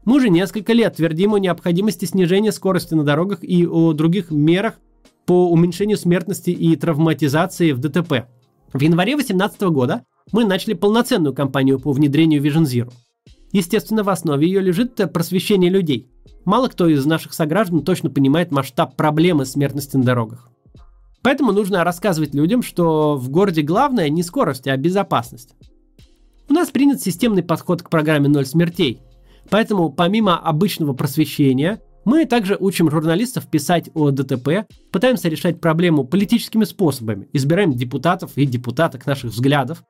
Мы 0.05 0.17
уже 0.17 0.29
несколько 0.29 0.71
лет 0.71 0.95
твердим 0.95 1.33
о 1.33 1.39
необходимости 1.39 2.05
снижения 2.05 2.51
скорости 2.51 2.93
на 2.93 3.03
дорогах 3.03 3.43
и 3.43 3.65
о 3.65 3.91
других 3.91 4.31
мерах 4.31 4.75
по 5.25 5.51
уменьшению 5.51 5.97
смертности 5.97 6.51
и 6.51 6.75
травматизации 6.75 7.71
в 7.71 7.79
ДТП. 7.79 8.27
В 8.71 8.79
январе 8.81 9.15
2018 9.15 9.61
года 9.63 10.03
мы 10.31 10.45
начали 10.45 10.73
полноценную 10.73 11.33
кампанию 11.33 11.79
по 11.79 11.91
внедрению 11.91 12.41
Vision 12.41 12.63
Zero. 12.63 12.93
Естественно, 13.55 14.03
в 14.03 14.09
основе 14.09 14.45
ее 14.45 14.59
лежит 14.59 14.99
просвещение 15.13 15.71
людей. 15.71 16.09
Мало 16.43 16.67
кто 16.67 16.89
из 16.89 17.05
наших 17.05 17.33
сограждан 17.33 17.85
точно 17.85 18.09
понимает 18.09 18.51
масштаб 18.51 18.97
проблемы 18.97 19.45
смертности 19.45 19.95
на 19.95 20.03
дорогах. 20.03 20.49
Поэтому 21.23 21.53
нужно 21.53 21.85
рассказывать 21.85 22.35
людям, 22.35 22.61
что 22.61 23.15
в 23.15 23.29
городе 23.29 23.61
главное 23.61 24.09
не 24.09 24.23
скорость, 24.23 24.67
а 24.67 24.75
безопасность. 24.75 25.55
У 26.49 26.53
нас 26.53 26.69
принят 26.69 27.01
системный 27.01 27.43
подход 27.43 27.81
к 27.81 27.89
программе 27.89 28.27
«Ноль 28.27 28.45
смертей». 28.45 28.99
Поэтому 29.49 29.89
помимо 29.89 30.37
обычного 30.37 30.91
просвещения, 30.91 31.79
мы 32.03 32.25
также 32.25 32.57
учим 32.59 32.91
журналистов 32.91 33.47
писать 33.47 33.89
о 33.93 34.11
ДТП, 34.11 34.67
пытаемся 34.91 35.29
решать 35.29 35.61
проблему 35.61 36.03
политическими 36.03 36.65
способами, 36.65 37.29
избираем 37.31 37.71
депутатов 37.71 38.33
и 38.35 38.45
депутаток 38.45 39.05
наших 39.05 39.31
взглядов, 39.31 39.81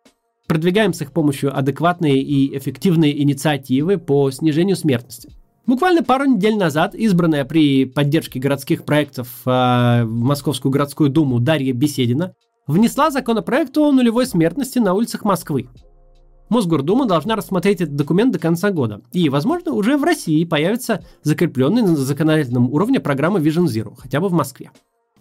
продвигаем 0.47 0.93
с 0.93 1.01
их 1.01 1.12
помощью 1.12 1.58
адекватные 1.58 2.21
и 2.21 2.58
эффективные 2.58 3.21
инициативы 3.21 3.97
по 3.97 4.31
снижению 4.31 4.75
смертности. 4.75 5.31
Буквально 5.65 6.03
пару 6.03 6.25
недель 6.25 6.58
назад 6.58 6.93
избранная 6.93 7.43
при 7.43 7.86
поддержке 7.86 8.39
городских 8.39 8.86
проектов 8.86 9.27
э, 9.45 10.03
в 10.03 10.12
Московскую 10.12 10.71
городскую 10.71 11.10
думу 11.10 11.39
Дарья 11.39 11.73
Беседина 11.73 12.34
внесла 12.67 13.10
законопроект 13.10 13.75
о 13.77 13.91
нулевой 13.91 14.27
смертности 14.27 14.77
на 14.77 14.93
улицах 14.93 15.23
Москвы. 15.25 15.67
Мосгордума 16.49 17.08
должна 17.08 17.36
рассмотреть 17.36 17.81
этот 17.81 17.95
документ 17.95 18.31
до 18.31 18.38
конца 18.38 18.69
года. 18.69 19.01
И, 19.12 19.29
возможно, 19.29 19.73
уже 19.73 19.97
в 19.97 20.03
России 20.03 20.43
появится 20.45 21.03
закрепленная 21.23 21.81
на 21.81 21.95
законодательном 21.95 22.71
уровне 22.71 22.99
программа 22.99 23.39
Vision 23.39 23.65
Zero, 23.65 23.95
хотя 23.97 24.19
бы 24.19 24.29
в 24.29 24.34
Москве. 24.34 24.69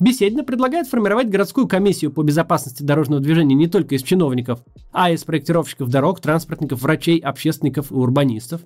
Беседина 0.01 0.43
предлагает 0.43 0.89
формировать 0.89 1.29
городскую 1.29 1.69
комиссию 1.69 2.13
по 2.13 2.23
безопасности 2.23 2.83
дорожного 2.83 3.23
движения 3.23 3.55
не 3.55 3.69
только 3.69 3.95
из 3.95 4.03
чиновников, 4.03 4.61
а 4.93 5.11
и 5.11 5.15
из 5.15 5.25
проектировщиков 5.25 5.89
дорог, 5.89 6.21
транспортников, 6.21 6.83
врачей, 6.83 7.19
общественников 7.19 7.93
и 7.93 7.95
урбанистов. 7.95 8.63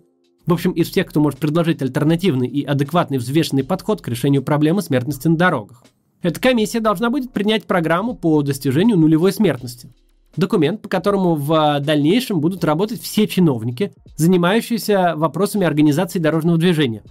В 0.46 0.52
общем, 0.52 0.72
из 0.72 0.88
всех, 0.88 1.06
кто 1.06 1.20
может 1.20 1.38
предложить 1.38 1.82
альтернативный 1.82 2.48
и 2.48 2.64
адекватный 2.64 3.18
взвешенный 3.18 3.64
подход 3.64 4.00
к 4.00 4.08
решению 4.08 4.42
проблемы 4.42 4.80
смертности 4.80 5.28
на 5.28 5.36
дорогах. 5.36 5.84
Эта 6.22 6.40
комиссия 6.40 6.80
должна 6.80 7.10
будет 7.10 7.32
принять 7.32 7.64
программу 7.64 8.14
по 8.14 8.42
достижению 8.42 8.96
нулевой 8.98 9.32
смертности– 9.32 9.92
документ, 10.38 10.82
по 10.82 10.88
которому 10.88 11.34
в 11.34 11.80
дальнейшем 11.80 12.40
будут 12.40 12.64
работать 12.64 13.02
все 13.02 13.26
чиновники, 13.26 13.92
занимающиеся 14.16 15.14
вопросами 15.16 15.66
организации 15.66 16.18
дорожного 16.18 16.58
движения. 16.58 17.02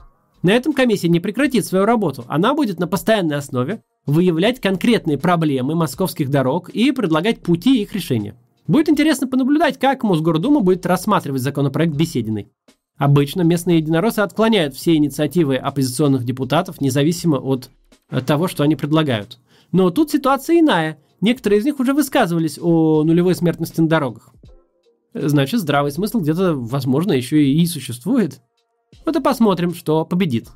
На 0.43 0.51
этом 0.51 0.73
комиссия 0.73 1.09
не 1.09 1.19
прекратит 1.19 1.65
свою 1.65 1.85
работу. 1.85 2.23
Она 2.27 2.53
будет 2.53 2.79
на 2.79 2.87
постоянной 2.87 3.37
основе 3.37 3.81
выявлять 4.05 4.61
конкретные 4.61 5.17
проблемы 5.17 5.75
московских 5.75 6.29
дорог 6.29 6.69
и 6.69 6.91
предлагать 6.91 7.41
пути 7.41 7.81
их 7.81 7.93
решения. 7.93 8.35
Будет 8.67 8.89
интересно 8.89 9.27
понаблюдать, 9.27 9.79
как 9.79 10.03
Мосгордума 10.03 10.59
будет 10.59 10.85
рассматривать 10.85 11.41
законопроект 11.41 11.95
Бесединой. 11.95 12.49
Обычно 12.97 13.41
местные 13.41 13.77
единороссы 13.77 14.19
отклоняют 14.19 14.75
все 14.75 14.95
инициативы 14.95 15.57
оппозиционных 15.57 16.23
депутатов, 16.23 16.81
независимо 16.81 17.37
от 17.37 17.69
того, 18.25 18.47
что 18.47 18.63
они 18.63 18.75
предлагают. 18.75 19.39
Но 19.71 19.89
тут 19.89 20.11
ситуация 20.11 20.59
иная– 20.59 20.99
Некоторые 21.21 21.59
из 21.59 21.65
них 21.65 21.79
уже 21.79 21.93
высказывались 21.93 22.59
о 22.61 23.03
нулевой 23.03 23.35
смертности 23.35 23.81
на 23.81 23.87
дорогах. 23.87 24.33
Значит, 25.13 25.59
здравый 25.61 25.91
смысл 25.91 26.19
где-то, 26.19 26.53
возможно, 26.53 27.13
еще 27.13 27.43
и 27.43 27.65
существует. 27.65 28.41
Вот 29.05 29.15
и 29.15 29.21
посмотрим, 29.21 29.73
что 29.73 30.05
победит. 30.05 30.49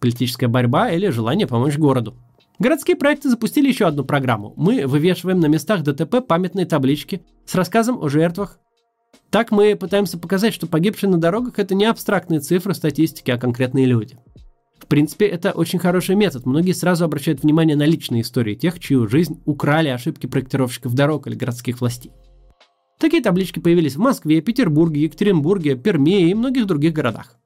Политическая 0.00 0.48
борьба 0.48 0.90
или 0.90 1.08
желание 1.08 1.46
помочь 1.46 1.78
городу. 1.78 2.14
Городские 2.58 2.96
проекты 2.96 3.28
запустили 3.28 3.68
еще 3.68 3.86
одну 3.86 4.04
программу. 4.04 4.52
Мы 4.56 4.86
вывешиваем 4.86 5.40
на 5.40 5.46
местах 5.46 5.82
ДТП 5.82 6.26
памятные 6.26 6.66
таблички 6.66 7.22
с 7.46 7.54
рассказом 7.54 8.02
о 8.02 8.08
жертвах. 8.08 8.60
Так 9.30 9.50
мы 9.50 9.74
пытаемся 9.74 10.18
показать, 10.18 10.54
что 10.54 10.68
погибшие 10.68 11.10
на 11.10 11.18
дорогах 11.18 11.58
это 11.58 11.74
не 11.74 11.86
абстрактные 11.86 12.40
цифры 12.40 12.74
статистики, 12.74 13.30
а 13.32 13.38
конкретные 13.38 13.86
люди. 13.86 14.16
В 14.78 14.86
принципе, 14.86 15.26
это 15.26 15.52
очень 15.52 15.78
хороший 15.78 16.14
метод. 16.14 16.46
Многие 16.46 16.72
сразу 16.72 17.04
обращают 17.04 17.42
внимание 17.42 17.74
на 17.74 17.86
личные 17.86 18.22
истории 18.22 18.54
тех, 18.54 18.78
чью 18.78 19.08
жизнь 19.08 19.40
украли 19.46 19.88
ошибки 19.88 20.26
проектировщиков 20.26 20.94
дорог 20.94 21.26
или 21.26 21.34
городских 21.34 21.80
властей. 21.80 22.12
Такие 23.00 23.22
таблички 23.22 23.58
появились 23.58 23.96
в 23.96 24.00
Москве, 24.00 24.40
Петербурге, 24.40 25.02
Екатеринбурге, 25.02 25.74
Перми 25.74 26.30
и 26.30 26.34
многих 26.34 26.66
других 26.66 26.92
городах. 26.92 27.36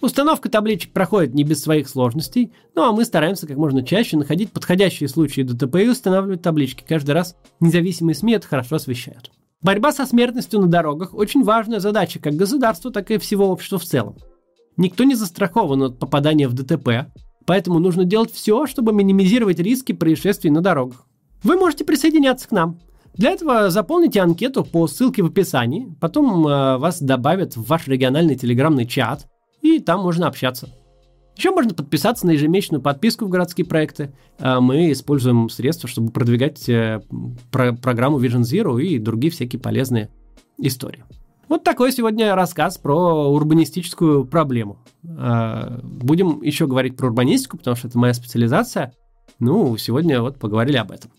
Установка 0.00 0.50
табличек 0.50 0.92
проходит 0.92 1.34
не 1.34 1.42
без 1.42 1.62
своих 1.62 1.88
сложностей, 1.88 2.52
ну 2.74 2.82
а 2.82 2.92
мы 2.92 3.04
стараемся 3.04 3.46
как 3.46 3.56
можно 3.56 3.82
чаще 3.82 4.16
находить 4.16 4.52
подходящие 4.52 5.08
случаи 5.08 5.40
ДТП 5.40 5.76
и 5.76 5.88
устанавливать 5.88 6.42
таблички. 6.42 6.84
Каждый 6.86 7.12
раз 7.12 7.34
независимые 7.60 8.14
СМИ 8.14 8.34
это 8.34 8.46
хорошо 8.46 8.76
освещают. 8.76 9.30
Борьба 9.62 9.92
со 9.92 10.04
смертностью 10.04 10.60
на 10.60 10.66
дорогах– 10.66 11.10
очень 11.14 11.42
важная 11.42 11.80
задача 11.80 12.20
как 12.20 12.34
государства, 12.34 12.92
так 12.92 13.10
и 13.10 13.18
всего 13.18 13.48
общества 13.48 13.78
в 13.78 13.84
целом. 13.84 14.16
Никто 14.76 15.04
не 15.04 15.14
застрахован 15.14 15.82
от 15.82 15.98
попадания 15.98 16.46
в 16.46 16.52
ДТП, 16.52 17.10
поэтому 17.46 17.78
нужно 17.78 18.04
делать 18.04 18.30
все, 18.30 18.66
чтобы 18.66 18.92
минимизировать 18.92 19.58
риски 19.58 19.92
происшествий 19.92 20.50
на 20.50 20.60
дорогах. 20.60 21.06
Вы 21.42 21.56
можете 21.56 21.84
присоединяться 21.84 22.46
к 22.48 22.52
нам. 22.52 22.78
Для 23.14 23.30
этого 23.30 23.70
заполните 23.70 24.20
анкету 24.20 24.62
по 24.62 24.86
ссылке 24.86 25.22
в 25.22 25.26
описании, 25.26 25.88
потом 26.00 26.46
э, 26.46 26.76
вас 26.76 27.00
добавят 27.00 27.56
в 27.56 27.66
ваш 27.66 27.88
региональный 27.88 28.36
телеграмный 28.36 28.84
чат, 28.84 29.26
и 29.66 29.80
там 29.80 30.00
можно 30.00 30.26
общаться. 30.26 30.68
Еще 31.36 31.50
можно 31.50 31.74
подписаться 31.74 32.26
на 32.26 32.30
ежемесячную 32.30 32.80
подписку 32.80 33.26
в 33.26 33.28
городские 33.28 33.66
проекты. 33.66 34.12
Э, 34.38 34.60
мы 34.60 34.92
используем 34.92 35.48
средства, 35.50 35.88
чтобы 35.88 36.10
продвигать 36.10 36.68
э, 36.68 37.02
про 37.50 37.74
программу 37.74 38.18
Vision 38.18 38.40
Zero 38.40 38.80
и 38.80 38.98
другие 38.98 39.30
всякие 39.30 39.60
полезные 39.60 40.08
истории. 40.58 41.04
Вот 41.48 41.62
такой 41.62 41.92
сегодня 41.92 42.34
рассказ 42.34 42.76
про 42.78 43.30
урбанистическую 43.30 44.24
проблему. 44.24 44.78
А, 45.06 45.78
будем 45.82 46.42
еще 46.42 46.66
говорить 46.66 46.96
про 46.96 47.06
урбанистику, 47.06 47.58
потому 47.58 47.76
что 47.76 47.86
это 47.86 47.98
моя 47.98 48.14
специализация. 48.14 48.92
Ну, 49.38 49.76
сегодня 49.76 50.20
вот 50.20 50.38
поговорили 50.38 50.76
об 50.76 50.90
этом. 50.90 51.12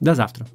До 0.00 0.14
завтра. 0.14 0.46